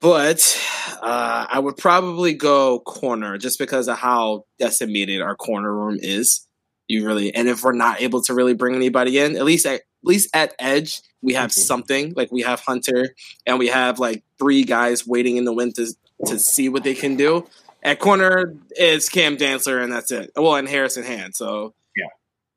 [0.00, 0.58] But
[1.02, 6.46] uh, I would probably go corner just because of how decimated our corner room is.
[6.88, 9.74] You really, and if we're not able to really bring anybody in, at least at,
[9.74, 11.60] at least at edge, we have mm-hmm.
[11.60, 12.14] something.
[12.16, 13.14] Like we have Hunter,
[13.46, 15.94] and we have like three guys waiting in the wind to
[16.26, 17.46] to see what they can do.
[17.82, 20.32] At corner is Cam Dantzler and that's it.
[20.36, 21.34] Well, and Harrison Hand.
[21.34, 22.08] So yeah,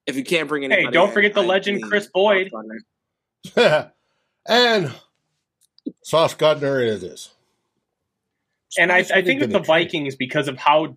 [0.06, 2.52] if you can't bring anybody, hey, don't in, forget the I legend Kris Boyd.
[4.48, 4.92] and
[6.04, 7.33] Sauce Gardner it is.
[8.78, 10.96] And I, I think with the Vikings, because of how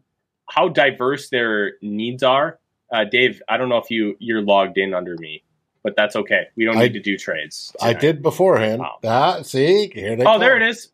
[0.49, 2.59] how diverse their needs are,
[2.93, 5.43] uh, Dave, I don't know if you you're logged in under me,
[5.83, 6.47] but that's okay.
[6.57, 7.75] We don't need I, to do trades.
[7.79, 7.97] Tonight.
[7.97, 8.81] I did beforehand.
[8.81, 8.99] Wow.
[9.05, 10.23] Ah, see, here they.
[10.23, 10.41] Oh, come.
[10.41, 10.91] there it is.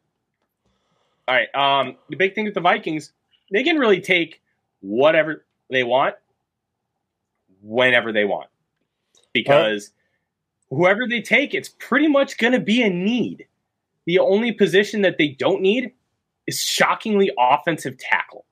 [1.28, 1.54] All right.
[1.54, 3.12] Um, the big thing with the Vikings,
[3.52, 4.40] they can really take
[4.80, 6.16] whatever they want
[7.62, 8.48] whenever they want
[9.32, 9.92] because
[10.70, 10.78] right.
[10.78, 13.46] whoever they take, it's pretty much going to be a need.
[14.04, 15.92] The only position that they don't need
[16.46, 18.44] is shockingly offensive tackle.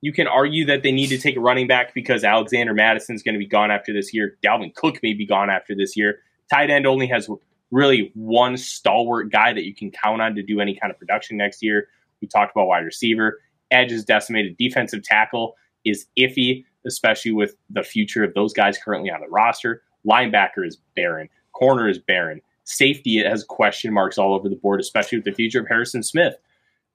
[0.00, 3.34] You can argue that they need to take a running back because Alexander Mattison's going
[3.34, 4.36] to be gone after this year.
[4.44, 6.18] Dalvin Cook may be gone after this year.
[6.50, 7.28] Tight end only has
[7.70, 11.36] really one stalwart guy that you can count on to do any kind of production
[11.36, 11.88] next year.
[12.20, 13.38] We talked about wide receiver
[13.72, 14.56] edge is decimated.
[14.56, 19.82] Defensive tackle is iffy, especially with the future of those guys currently on the roster.
[20.08, 21.28] Linebacker is barren.
[21.52, 22.40] Corner is barren.
[22.64, 26.34] Safety has question marks all over the board, especially with the future of Harrison Smith.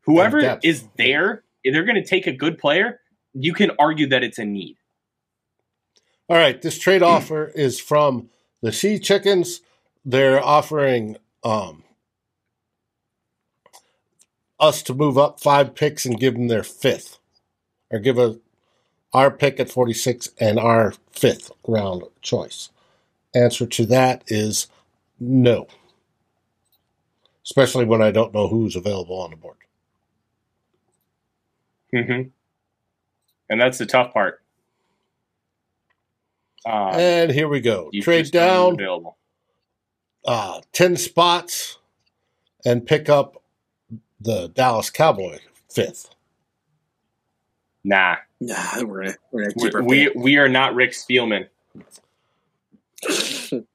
[0.08, 3.02] Whoever is there, if they're going to take a good player,
[3.34, 4.78] you can argue that it's a need.
[6.30, 8.30] All right, this trade offer is from
[8.62, 9.60] the Sea Chickens.
[10.06, 11.84] They're offering um,
[14.58, 17.20] us to move up five picks and give them their fifth,
[17.92, 18.40] or give a
[19.14, 22.70] our pick at 46 and our fifth round choice.
[23.36, 24.68] Answer to that is
[25.20, 25.68] no.
[27.44, 29.58] Especially when I don't know who's available on the board.
[31.94, 32.30] Mm-hmm.
[33.50, 34.42] And that's the tough part.
[36.66, 37.90] Um, and here we go.
[38.02, 38.78] Trade down
[40.26, 41.78] uh, 10 spots
[42.66, 43.42] and pick up
[44.20, 46.10] the Dallas Cowboy fifth.
[47.84, 48.18] Nah.
[48.40, 51.48] Nah, we're gonna, we're gonna keep we, we, we are not Rick Spielman.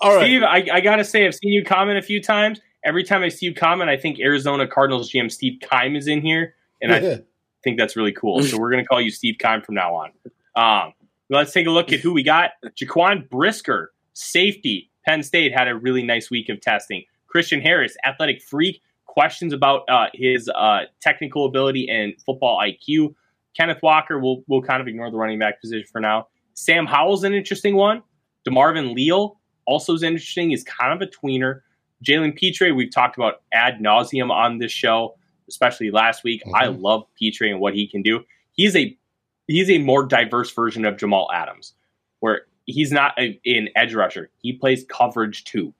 [0.00, 0.24] All right.
[0.24, 2.60] Steve, I, I gotta say, I've seen you comment a few times.
[2.84, 6.22] Every time I see you comment, I think Arizona Cardinals GM Steve Keim is in
[6.22, 7.20] here, and I
[7.62, 8.42] think that's really cool.
[8.42, 10.12] So we're gonna call you Steve Keim from now on.
[10.56, 10.92] Um,
[11.28, 12.50] let's take a look at who we got.
[12.80, 17.04] Jaquan Brisker, safety, Penn State had a really nice week of testing.
[17.26, 23.14] Christian Harris, athletic freak, questions about uh, his uh, technical ability and football IQ.
[23.56, 26.28] Kenneth Walker, we'll, we'll kind of ignore the running back position for now.
[26.54, 28.02] Sam Howell's an interesting one.
[28.46, 30.50] DeMarvin Leal also is interesting.
[30.50, 31.60] He's kind of a tweener.
[32.04, 35.16] Jalen Pitre, we've talked about ad nauseum on this show,
[35.50, 36.42] especially last week.
[36.46, 36.54] Mm-hmm.
[36.54, 38.20] I love Pitre and what he can do.
[38.52, 38.96] He's a
[39.46, 41.74] he's a more diverse version of Jamal Adams,
[42.20, 44.30] where he's not a, an edge rusher.
[44.38, 45.74] He plays coverage too,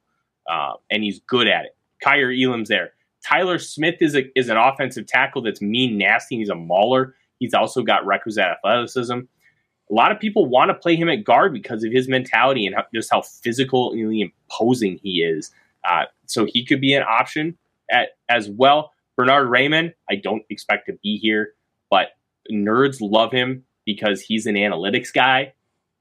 [0.50, 1.76] uh, and he's good at it.
[2.04, 2.92] Kaiir Elam's there.
[3.24, 6.36] Tyler Smith is a, is an offensive tackle that's mean, nasty.
[6.36, 7.14] He's a mauler.
[7.38, 9.18] He's also got requisite athleticism.
[9.18, 12.74] A lot of people want to play him at guard because of his mentality and
[12.76, 15.50] how, just how physically imposing he is.
[15.84, 17.58] Uh, so he could be an option
[17.90, 18.92] at, as well.
[19.16, 21.54] Bernhard Raimann, I don't expect to be here,
[21.90, 22.08] but
[22.50, 25.52] nerds love him because he's an analytics guy,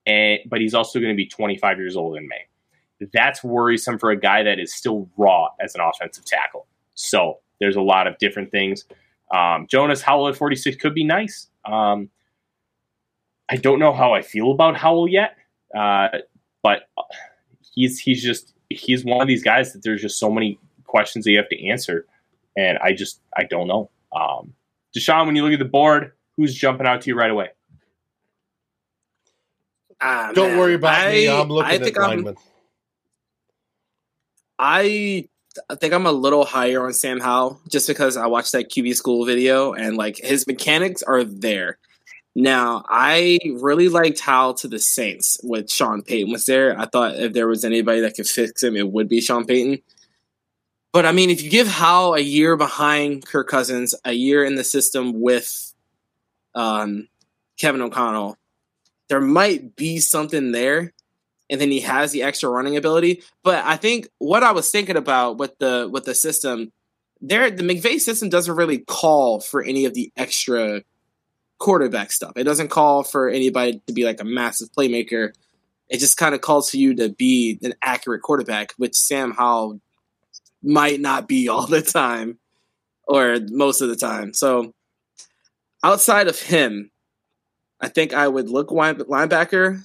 [0.06, 3.08] and but he's also going to be 25 years old in May.
[3.14, 6.68] That's worrisome for a guy that is still raw as an offensive tackle.
[6.96, 8.86] So there's a lot of different things.
[9.32, 11.48] Um, Jonas Howell at 46 could be nice.
[11.66, 12.10] Um,
[13.50, 15.36] I don't know how I feel about Howell yet.
[15.76, 16.10] Uh,
[16.64, 16.90] but
[17.74, 21.32] he's he's just he's one of these guys that there's just so many questions that
[21.32, 22.06] you have to answer,
[22.60, 23.90] and I just I don't know.
[24.16, 24.54] Um,
[24.96, 27.50] Deshaun, when you look at the board, who's jumping out to you right away?
[30.02, 30.60] Ah, Don't man.
[30.60, 31.30] worry about I, me.
[31.30, 32.36] I'm looking I at think I'm, linemen.
[34.58, 35.28] I
[35.70, 38.96] I think I'm a little higher on Sam Howell just because I watched that QB
[38.96, 41.78] school video and like his mechanics are there.
[42.36, 46.80] Now, I really liked Howell to the Saints with Sean Payton was there.
[46.80, 49.82] I thought if there was anybody that could fix him, it would be Sean Payton.
[50.92, 54.56] But I mean, if you give Howell a year behind Kirk Cousins, a year in
[54.56, 55.74] the system with
[56.56, 57.08] um,
[57.60, 58.38] Kevin O'Connell,
[59.08, 60.94] there might be something there
[61.50, 63.24] and then he has the extra running ability.
[63.44, 66.72] But I think what I was thinking about with the with the system,
[67.22, 70.84] there the McVay system doesn't really call for any of the extra
[71.58, 72.34] quarterback stuff.
[72.36, 75.34] It doesn't call for anybody to be like a massive playmaker.
[75.90, 79.82] It just kind of calls for you to be an accurate quarterback, which Sam Howell
[80.62, 82.40] might not be all the time
[83.08, 84.34] or most of the time.
[84.34, 84.74] So
[85.84, 86.92] outside of him,
[87.82, 89.84] I think I would look linebacker.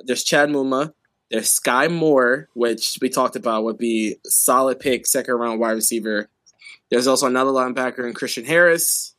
[0.00, 0.92] There's Chad Muma.
[1.30, 6.28] There's Skyy Moore, which we talked about would be solid pick, second round wide receiver.
[6.90, 9.14] There's also another linebacker in Christian Harris.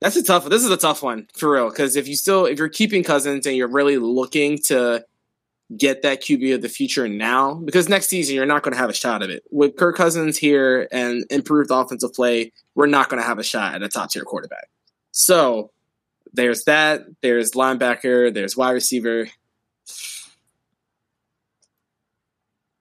[0.00, 0.48] That's a tough.
[0.48, 3.46] This is a tough one for real because if you still if you're keeping Cousins
[3.46, 5.04] and you're really looking to
[5.76, 8.90] get that QB of the future now, because next season you're not going to have
[8.90, 12.52] a shot of it with Kirk Cousins here and improved offensive play.
[12.74, 14.68] We're not going to have a shot at a top tier quarterback.
[15.12, 15.70] So
[16.32, 17.02] there's that.
[17.22, 18.32] There's linebacker.
[18.32, 19.28] There's wide receiver.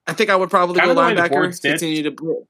[0.05, 1.61] I think I would probably Kinda go the way the linebacker.
[1.61, 2.47] Continue to.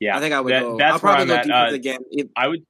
[0.00, 0.76] Yeah, I think I would that- go.
[0.78, 1.52] That's I'll probably go defense.
[1.52, 2.00] Uh, again.
[2.36, 2.66] I would,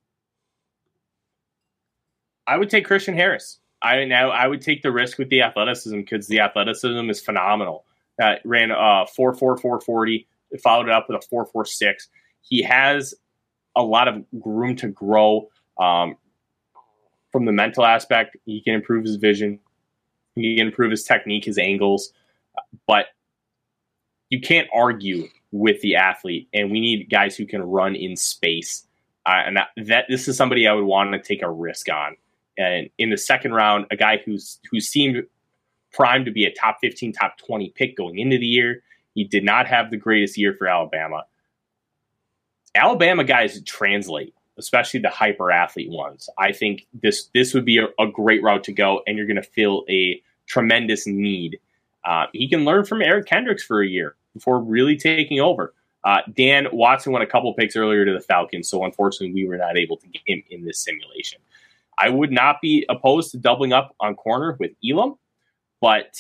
[2.46, 3.58] I would take Christian Harris.
[3.84, 7.84] I now I would take the risk with the athleticism because the athleticism is phenomenal.
[8.20, 10.26] Uh, ran a four four four forty,
[10.62, 12.08] followed it up with a four four six.
[12.40, 13.14] He has
[13.76, 16.16] a lot of room to grow um,
[17.30, 18.36] from the mental aspect.
[18.46, 19.60] He can improve his vision.
[20.34, 22.12] He can improve his technique, his angles,
[22.86, 23.06] but
[24.30, 26.48] you can't argue with the athlete.
[26.52, 28.86] And we need guys who can run in space.
[29.26, 32.16] Uh, and that, that this is somebody I would want to take a risk on.
[32.56, 35.24] And in the second round, a guy who's who seemed
[35.92, 38.82] primed to be a top 15, top 20 pick going into the year.
[39.14, 41.24] He did not have the greatest year for Alabama.
[42.74, 46.28] Alabama guys translate, especially the hyper athlete ones.
[46.36, 49.36] I think this this would be a, a great route to go, and you're going
[49.36, 51.60] to feel a tremendous need.
[52.04, 55.72] Uh, he can learn from Eric Kendricks for a year before really taking over.
[56.02, 59.56] Uh, Dan Watson went a couple picks earlier to the Falcons, so unfortunately we were
[59.56, 61.40] not able to get him in this simulation.
[61.98, 65.14] I would not be opposed to doubling up on corner with Elam,
[65.80, 66.14] but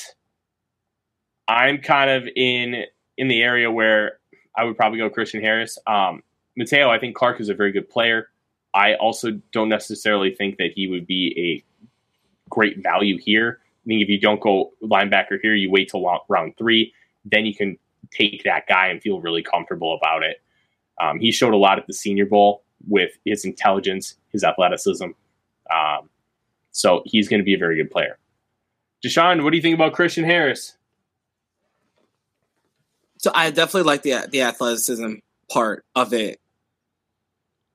[1.48, 2.84] I'm kind of in
[3.16, 4.18] in the area where
[4.56, 5.78] I would probably go Christian Harris.
[5.86, 6.22] Um,
[6.56, 8.28] Mateo, I think Clark is a very good player.
[8.72, 13.60] I also don't necessarily think that he would be a great value here.
[13.62, 16.92] I think if you don't go linebacker here, you wait till round three,
[17.24, 17.78] then you can
[18.10, 20.40] take that guy and feel really comfortable about it.
[21.00, 25.10] Um, he showed a lot at the Senior Bowl with his intelligence, his athleticism.
[25.72, 26.10] Um,
[26.70, 28.18] so he's going to be a very good player.
[29.04, 30.76] Deshaun, what do you think about Christian Harris?
[33.18, 35.14] So I definitely like the the athleticism
[35.50, 36.40] part of it.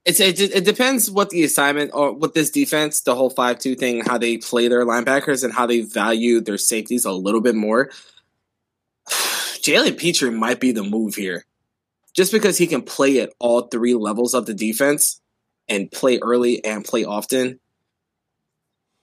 [0.05, 3.75] It's it, it depends what the assignment or what this defense, the whole five two
[3.75, 7.55] thing, how they play their linebackers and how they value their safeties a little bit
[7.55, 7.89] more.
[9.09, 11.45] Jalen Pitre might be the move here,
[12.13, 15.21] just because he can play at all three levels of the defense
[15.67, 17.59] and play early and play often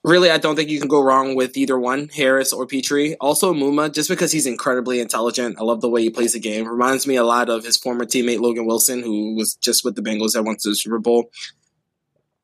[0.07, 3.17] really, I don't think you can go wrong with either one, Harris or Pitre.
[3.21, 5.59] Also, Muma, just because he's incredibly intelligent.
[5.59, 6.67] I love the way he plays the game.
[6.67, 10.03] Reminds me a lot of his former teammate Logan Wilson, who was just with the
[10.03, 11.31] Bengals that went to the Super Bowl.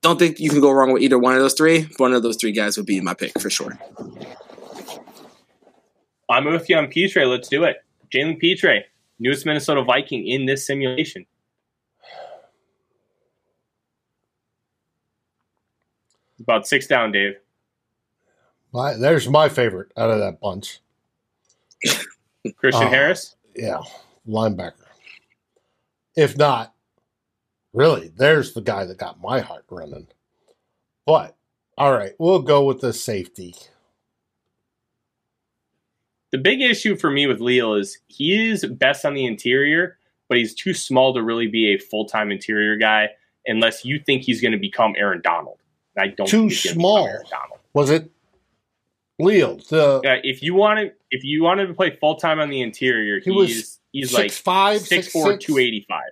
[0.02, 1.86] Don't think you can go wrong with either one of those three.
[1.98, 3.78] One of those three guys would be my pick for sure.
[6.28, 7.24] I'm with you on Pitre.
[7.24, 7.76] Let's do it.
[8.12, 8.84] Jalen Pitre,
[9.20, 11.24] newest Minnesota Viking in this simulation.
[16.40, 17.34] About six down, Dave.
[18.72, 20.80] My, there's my favorite out of that bunch.
[22.56, 22.88] Christian Oh.
[22.90, 23.36] Harris.
[23.54, 23.80] Yeah,
[24.26, 24.72] linebacker.
[26.16, 26.74] If not,
[27.72, 30.06] really, there's the guy that got my heart running.
[31.06, 31.36] But
[31.76, 33.54] all right, we'll go with the safety.
[36.30, 39.98] The big issue for me with Leal is he is best on the interior,
[40.28, 43.10] but he's too small to really be a full time interior guy
[43.46, 45.58] unless you think he's going to become Aaron Donald.
[45.98, 47.06] I don't Too think he's small.
[47.06, 47.58] Aaron Donald.
[47.74, 48.10] Was it?
[49.22, 52.60] Leo, the Yeah, if you wanted if you wanted to play full time on the
[52.60, 55.44] interior, He was he's he's six like five, six six four, six.
[55.44, 56.10] two eighty five.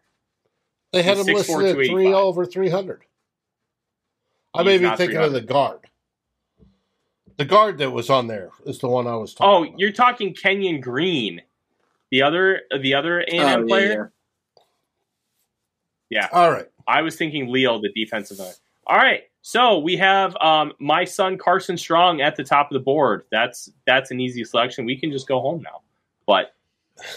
[0.92, 3.02] They had He's him 6'4", listed at three over three hundred.
[4.54, 5.80] I may be thinking of the guard.
[7.36, 9.62] The guard that was on there is the one I was Oh, talking.
[9.68, 9.74] about.
[9.74, 11.40] Oh, you're talking Kenyon Green,
[12.10, 14.12] the other the other A and Oh, M yeah, player.
[16.32, 16.66] all right.
[16.86, 18.54] I was thinking Leo, the defensive end.
[18.86, 22.80] All right, so we have um, my son Carson Strong at the top of the
[22.80, 23.24] board.
[23.30, 24.84] That's that's an easy selection.
[24.84, 25.80] We can just go home now.
[26.26, 26.54] But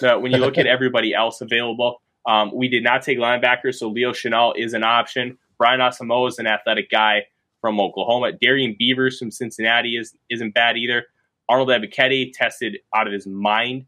[0.02, 3.90] uh, when you look at everybody else available, um, we did not take linebackers, so
[3.90, 5.38] Leo Chenal is an option.
[5.58, 7.26] Brian Asamoah is an athletic guy
[7.60, 8.32] from Oklahoma.
[8.32, 11.06] Darrian Beavers from Cincinnati is isn't bad either.
[11.50, 13.86] Arnold Ebiketie tested out of his mind.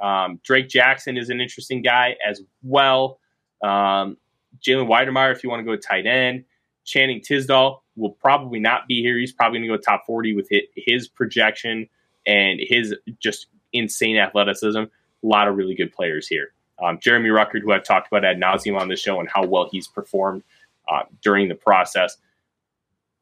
[0.00, 3.20] Um, Drake Jackson is an interesting guy as well.
[3.62, 4.16] Um,
[4.60, 6.44] Jalen Wydermyer, if you want to go tight end.
[6.84, 9.18] Channing Tindall will probably not be here.
[9.18, 11.88] He's probably going to go top 40 with his projection
[12.26, 14.78] and his just insane athleticism.
[14.78, 14.88] A
[15.22, 16.52] lot of really good players here.
[16.82, 19.68] Um, Jeremy Ruckert, who I've talked about ad nauseum on the show and how well
[19.70, 20.42] he's performed
[20.88, 22.16] uh, during the process.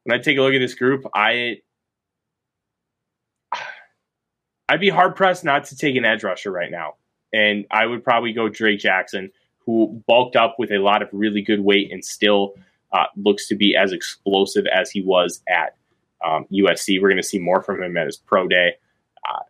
[0.03, 1.61] When I take a look at this group, I
[4.67, 6.95] I'd be hard pressed not to take an edge rusher right now,
[7.31, 9.31] and I would probably go Drake Jackson,
[9.65, 12.55] who bulked up with a lot of really good weight and still
[12.93, 15.75] uh, looks to be as explosive as he was at
[16.23, 17.01] um, USC.
[17.01, 18.75] We're going to see more from him at his pro day.
[19.29, 19.43] Uh,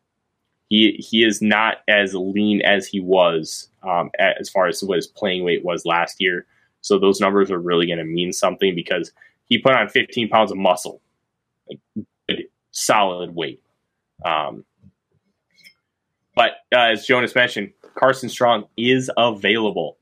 [0.70, 5.08] he he is not as lean as he was um, as far as what his
[5.08, 6.46] playing weight was last year.
[6.82, 9.12] So those numbers are really going to mean something because
[9.46, 11.02] he put on 15 pounds of muscle,
[11.70, 11.80] like
[12.28, 13.62] good, solid weight.
[14.26, 14.66] Um,
[16.36, 19.98] but uh, as Jonas mentioned, Carson Strong is available,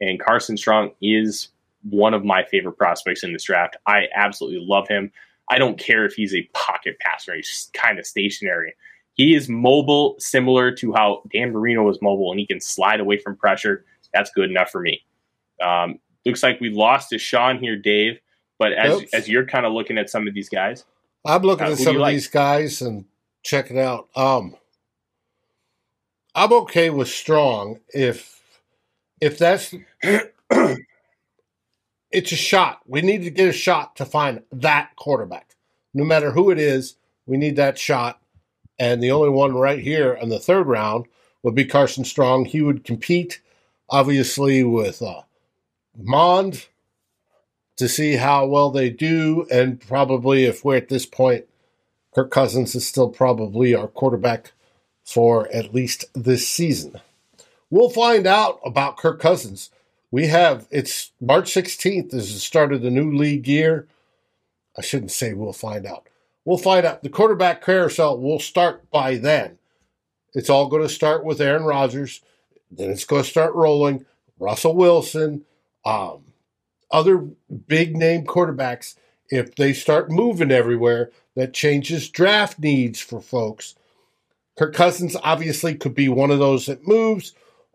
[0.00, 1.48] and Carson Strong is
[1.90, 3.76] one of my favorite prospects in this draft.
[3.86, 5.10] I absolutely love him.
[5.50, 8.74] I don't care if he's a pocket passer; he's kind of stationary.
[9.14, 13.16] He is mobile, similar to how Dan Marino was mobile, and he can slide away
[13.18, 13.84] from pressure.
[14.12, 15.02] That's good enough for me.
[15.62, 18.18] Um, looks like we lost to Sean here, Dave.
[18.58, 19.14] But as Oops.
[19.14, 20.84] as you're kind of looking at some of these guys,
[21.24, 22.14] I'm looking Uh, at some of like?
[22.14, 23.04] these guys and
[23.42, 24.08] check it out.
[24.16, 24.56] Um,
[26.34, 28.40] I'm okay with strong if
[29.20, 29.74] if that's
[32.16, 32.80] it's a shot.
[32.86, 35.54] We need to get a shot to find that quarterback.
[35.92, 36.96] No matter who it is,
[37.26, 38.22] we need that shot.
[38.78, 41.04] And the only one right here in the third round
[41.42, 42.46] would be Carson Strong.
[42.46, 43.42] He would compete,
[43.90, 45.24] obviously, with uh,
[45.94, 46.68] Mond
[47.76, 51.44] to see how well they do, and probably if we're at this point,
[52.14, 54.52] Kirk Cousins is still probably our quarterback
[55.04, 56.98] for at least this season.
[57.68, 59.68] We'll find out about Kirk Cousins.
[60.16, 63.86] We have it's March 16th is the start of the new league year.
[64.74, 66.08] I shouldn't say we'll find out.
[66.42, 67.02] We'll find out.
[67.02, 69.58] The quarterback carousel will start by then.
[70.32, 72.22] It's all going to start with Aaron Rodgers.
[72.70, 74.06] Then it's going to start rolling.
[74.38, 75.44] Russell Wilson,
[75.84, 76.24] um,
[76.90, 77.18] other
[77.68, 78.94] big name quarterbacks.
[79.28, 83.74] If they start moving everywhere, that changes draft needs for folks.
[84.56, 87.34] Kirk Cousins obviously could be one of those that moves,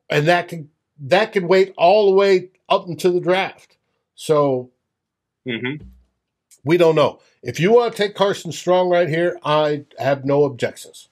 [0.10, 0.72] and that can
[1.02, 3.78] that can wait all the way up until the draft.
[4.16, 4.72] So
[5.48, 5.84] mm-hmm.
[6.64, 7.20] we don't know.
[7.44, 11.10] If you want to take Carson Strong right here, I have no objections.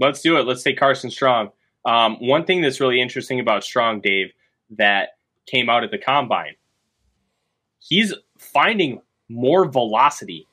[0.00, 0.46] Let's do it.
[0.46, 1.50] Let's take Carson Strong.
[1.84, 4.32] Um, one thing that's really interesting about Strong, Dave,
[4.70, 5.10] that
[5.46, 6.54] came out at the combine,
[7.80, 10.46] he's finding more velocity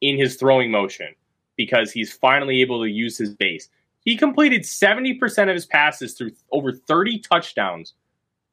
[0.00, 1.14] in his throwing motion
[1.56, 3.68] because he's finally able to use his base.
[4.04, 7.94] He completed 70% of his passes through over 30 touchdowns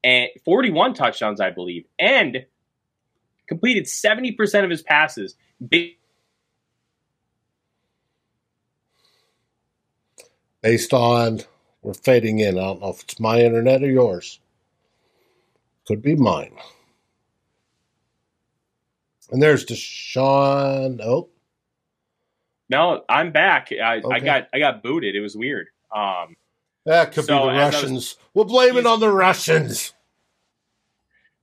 [0.04, 2.46] and 41 touchdowns, I believe, and
[3.48, 5.36] completed 70% of his passes.
[10.62, 11.42] Based on
[11.82, 12.58] we're fading in.
[12.58, 14.40] I don't know if it's my internet or yours.
[15.88, 16.56] Could be mine.
[19.32, 21.02] And there's Deshaun.
[21.04, 21.30] Oh,
[22.72, 23.70] No, I'm back.
[23.72, 25.14] I, I got I got booted.
[25.16, 25.68] It was weird.
[25.94, 26.38] Um,
[26.86, 28.16] that could So, be the I was- Russians.
[28.34, 29.94] we'll blame it on the Russians.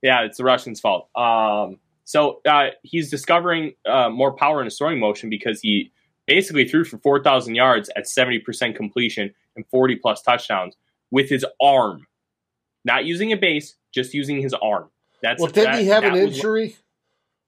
[0.01, 1.07] yeah, it's the Russians' fault.
[1.15, 5.91] Um, so uh, he's discovering uh, more power in his throwing motion because he
[6.25, 10.75] basically threw for four thousand yards at seventy percent completion and forty plus touchdowns
[11.11, 12.07] with his arm,
[12.85, 14.89] not using a base, just using his arm.
[15.21, 16.75] That's Well, didn't that- he have an that was- injury?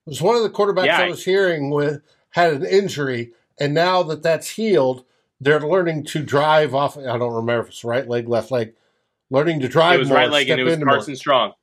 [0.05, 1.01] It was one of the quarterbacks Yeah.
[1.01, 2.01] I was hearing with
[2.31, 5.05] had an injury, and now that that's healed,
[5.39, 6.97] they're learning to drive off.
[6.97, 8.73] I don't remember if it's right leg, left leg.
[9.29, 10.95] Learning to drive It was more, right leg and it was into more.
[10.95, 11.53] Carson Strong.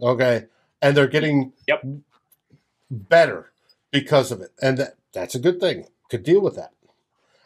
[0.00, 0.44] Okay,
[0.82, 1.84] and they're getting Yep.
[2.90, 3.52] better
[3.90, 5.86] because of it, and that, that's a good thing.
[6.10, 6.72] Could deal with that.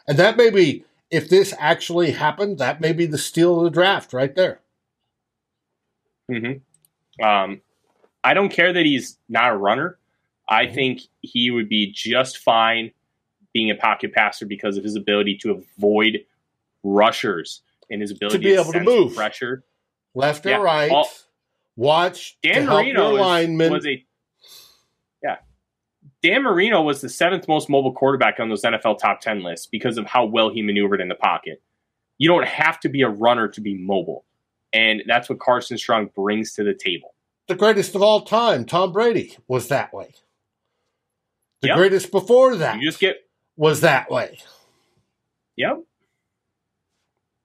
[0.07, 3.69] And that may be, if this actually happened, that may be the steal of the
[3.69, 4.59] draft right there.
[6.29, 7.23] Mm-hmm.
[7.25, 7.61] Um,
[8.23, 9.97] I don't care that he's not a runner.
[10.49, 10.73] I Mhm.
[10.73, 12.91] think he would be just fine
[13.53, 16.19] being a pocket passer because of his ability to avoid
[16.83, 19.15] rushers and his ability to be able to move.
[19.15, 19.63] pressure.
[20.15, 20.91] Left Yeah, or right.
[20.91, 21.09] all-
[21.75, 24.05] watch Dan Marino was, was a
[25.23, 25.37] yeah.
[26.21, 29.97] Dan Marino was the seventh most mobile quarterback on those NFL top ten lists because
[29.97, 31.61] of how well he maneuvered in the pocket.
[32.17, 34.25] You don't have to be a runner to be mobile,
[34.73, 37.13] and that's what Carson Strong brings to the table.
[37.47, 40.13] the greatest of all time, Tom Brady, was that way.
[41.61, 41.77] The Yep.
[41.77, 43.17] greatest before that You just get
[43.61, 44.39] was that way.
[45.55, 45.83] Yep.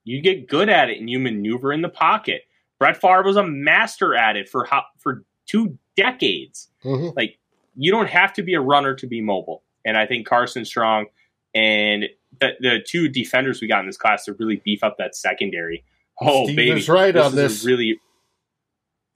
[0.05, 2.41] You get good at it and you maneuver in the pocket.
[2.79, 6.69] Brett Favre was a master at it for how, for two decades.
[6.83, 7.39] hmm Like
[7.77, 9.63] you don't have to be a runner to be mobile.
[9.85, 11.07] And I think Carson Strong
[11.55, 12.07] and
[12.41, 15.85] the, the two defenders we got in this class to really beef up that secondary.
[16.19, 17.65] Oh Steve baby, is right on is this.
[17.67, 18.01] really,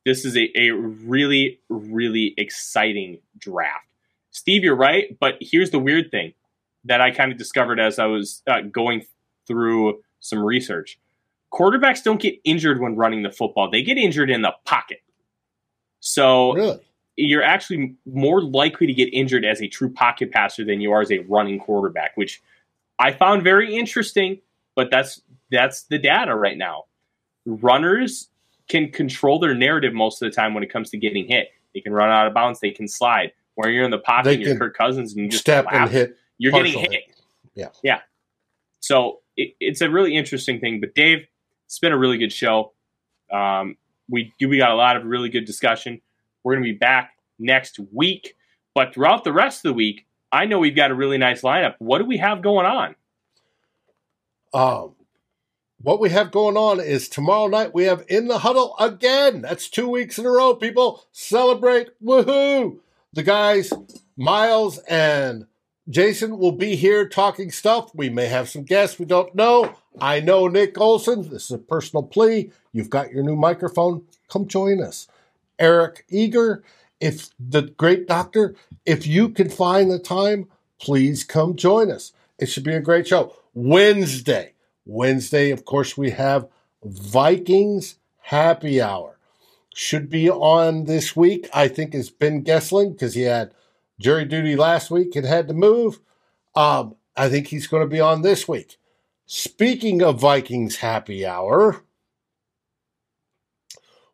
[0.05, 3.87] this is a, a really really exciting draft.
[4.33, 6.35] Steve, you're right, but here's the weird thing
[6.85, 9.05] that I kind of discovered as I was uh, going
[9.47, 10.99] through some research.
[11.53, 14.99] Quarterbacks don't get injured when running the football; they get injured in the pocket.
[16.01, 16.81] So Really?
[17.17, 21.01] you're actually more likely to get injured as a true pocket passer than you are
[21.03, 22.41] as a running quarterback, which
[22.99, 24.41] I found very interesting.
[24.77, 25.21] But that's
[25.51, 26.85] that's the data right now.
[27.45, 28.29] Runners
[28.69, 31.49] can control their narrative most of the time when it comes to getting hit.
[31.75, 32.61] They can run out of bounds.
[32.61, 33.33] They can slide.
[33.57, 35.91] Where you're in the pocket, They and you're Kirk Cousins, and you just Step collapse,
[35.91, 36.17] and hit.
[36.41, 36.91] You're getting hit.
[36.91, 37.03] hit.
[37.55, 37.69] Yeah.
[37.83, 38.01] Yeah.
[38.81, 40.81] So it, it's a really interesting thing.
[40.81, 41.27] But Dave,
[41.67, 42.73] it's been a really good show.
[43.31, 43.77] Um,
[44.09, 46.01] we do we got a lot of really good discussion.
[46.43, 48.37] We're going to be back next week.
[48.75, 51.75] But throughout the rest of the week, I know we've got a really nice lineup.
[51.79, 52.95] What do we have going on?
[54.55, 54.95] Um,
[55.83, 59.43] what we have going on is tomorrow night we have in the huddle again.
[59.43, 60.55] That's two weeks in a row.
[60.55, 61.91] People celebrate!
[62.03, 62.79] Woohoo!
[63.13, 63.73] The guys,
[64.17, 65.47] Miles and
[65.91, 67.93] Jason, will be here talking stuff.
[67.95, 69.75] We may have some guests we don't know.
[70.01, 71.29] I know Nick Olson.
[71.29, 72.53] This is a personal plea.
[72.73, 74.03] You've got your new microphone.
[74.29, 75.09] Come join us.
[75.59, 76.63] Eric Eager,
[77.01, 78.55] if the great doctor,
[78.87, 80.49] if you can find the time,
[80.81, 82.13] please come join us.
[82.39, 83.35] It should be a great show.
[83.53, 84.53] Wednesday.
[84.87, 86.49] Wednesday, of course, we have
[86.85, 89.19] Vikings Happy Hour.
[89.75, 93.53] Should be on this week, I think, is Ben Goessling because he had
[94.01, 96.01] jury duty last week and had to move.
[96.57, 98.79] Um, I think he's going to be on this week.
[99.27, 101.85] Speaking of Vikings Happy Hour,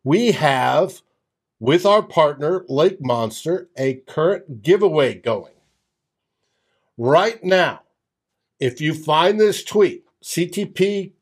[0.03, 1.01] we have
[1.59, 5.53] with our partner Lake Monster a current giveaway going.
[6.97, 7.81] Right now,
[8.59, 11.13] if you find this tweet, CTP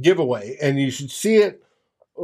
[0.00, 1.62] giveaway, and you should see it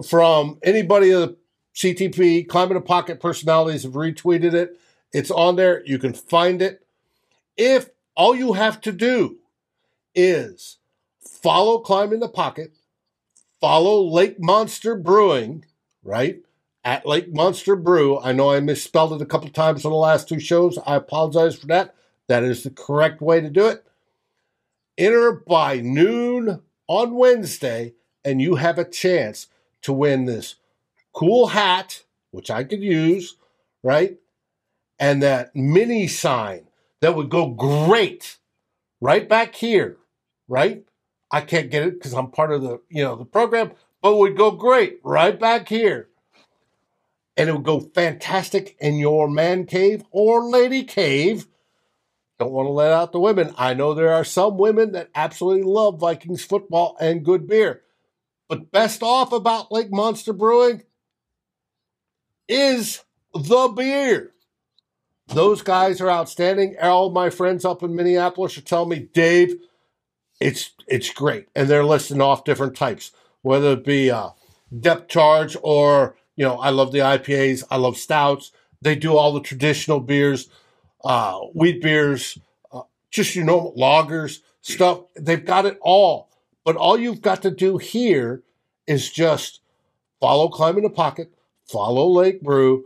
[0.06, 1.36] from anybody of the
[1.74, 4.78] CTP, Climbing the Pocket personalities have retweeted it.
[5.12, 5.84] It's on there.
[5.84, 6.86] You can find it.
[7.56, 9.38] If all you have to do
[10.14, 10.78] is
[11.20, 12.72] follow Climbing the Pocket,
[13.60, 15.64] follow Lake Monster Brewing,
[16.02, 16.40] right?
[16.84, 18.18] At Lake Monster Brew.
[18.20, 20.78] I know I misspelled it a couple times on the last two shows.
[20.86, 21.94] I apologize for that.
[22.28, 23.84] That is the correct way to do it.
[24.98, 27.94] Enter by noon on Wednesday,
[28.24, 29.48] and you have a chance
[29.82, 30.56] to win this
[31.12, 33.36] cool hat, which I could use,
[33.82, 34.16] right?
[34.98, 36.68] And that mini sign
[37.00, 38.38] that would go great
[39.00, 39.98] right back here,
[40.48, 40.84] right?
[41.30, 44.36] I can't get it because I'm part of the, you know, the program, but would
[44.36, 46.08] go great right back here.
[47.36, 51.46] And it would go fantastic in your man cave or lady cave.
[52.38, 53.54] Don't want to let out the women.
[53.56, 57.82] I know there are some women that absolutely love Vikings football and good beer.
[58.48, 60.82] But best off about Lake Monster Brewing
[62.48, 63.02] is
[63.34, 64.32] the beer.
[65.28, 66.76] Those guys are outstanding.
[66.80, 69.56] All my friends up in Minneapolis are telling me, Dave,
[70.40, 73.10] it's it's great, and they're listing off different types,
[73.42, 74.30] whether it be uh,
[74.80, 78.52] depth charge or you know, I love the IPAs, I love stouts.
[78.82, 80.48] They do all the traditional beers,
[81.02, 82.38] uh, wheat beers,
[82.70, 85.00] uh, just you know, lagers stuff.
[85.18, 86.28] They've got it all,
[86.64, 88.42] but all you've got to do here
[88.86, 89.60] is just
[90.20, 91.32] follow Climbing the Pocket,
[91.64, 92.84] follow Lake Brew,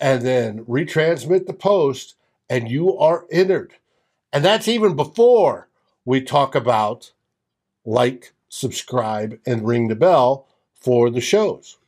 [0.00, 2.16] and then retransmit the post,
[2.48, 3.74] and you are entered.
[4.32, 5.68] And that's even before
[6.04, 7.12] we talk about
[7.84, 11.78] like, subscribe, and ring the bell for the shows.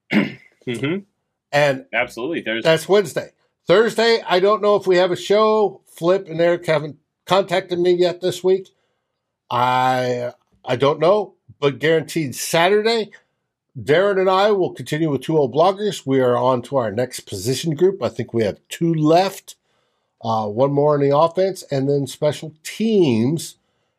[0.12, 0.98] hmm
[1.50, 2.40] And Absolutely.
[2.40, 3.32] There's that's Wednesday.
[3.66, 5.82] Thursday, I don't know if we have a show.
[5.86, 6.96] Flip and Eric haven't
[7.26, 8.70] contacted me yet this week.
[9.50, 10.32] I
[10.64, 13.12] I don't know, but guaranteed Saturday.
[13.78, 16.06] Darren and I will continue with two old bloggers.
[16.06, 18.02] We are on to our next position group.
[18.02, 19.56] I think we have two left,
[20.22, 23.56] uh, one more in the offense, and then special teams,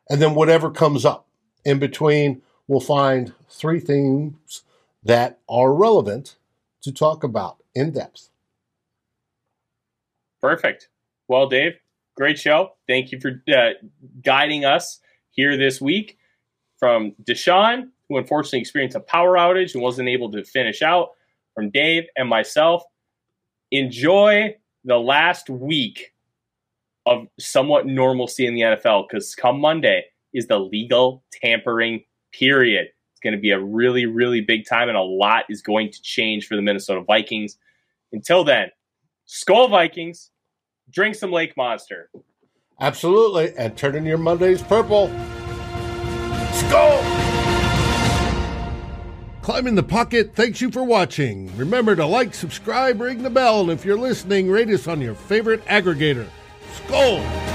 [0.08, 1.26] and then whatever comes up
[1.64, 2.42] in between.
[2.68, 4.62] We'll find three themes
[5.02, 6.36] that are relevant
[6.82, 8.30] to talk about in depth.
[10.40, 10.88] Perfect.
[11.26, 11.72] Well, Dave,
[12.16, 12.74] great show.
[12.86, 13.70] Thank you for uh,
[14.22, 15.00] guiding us
[15.30, 16.18] here this week.
[16.78, 21.10] From Deshaun, who unfortunately experienced a power outage and wasn't able to finish out,
[21.54, 22.82] from Dave and myself,
[23.70, 26.12] enjoy the last week
[27.06, 32.02] of somewhat normalcy in the NFL because come Monday is the legal tampering
[32.32, 32.88] period.
[33.12, 36.02] It's going to be a really, really big time, and a lot is going to
[36.02, 37.56] change for the Minnesota Vikings.
[38.12, 38.68] Until then,
[39.28, 40.30] Skol Vikings,
[40.90, 42.10] drink some Lake Monster.
[42.80, 43.54] Absolutely.
[43.56, 45.08] And turn in your Mondays purple.
[46.52, 47.23] Skol!
[49.44, 51.54] Climbing the Pocket thanks you for watching.
[51.58, 55.14] Remember to like, subscribe, ring the bell, and if you're listening, rate us on your
[55.14, 56.26] favorite aggregator.
[56.72, 57.53] Skol!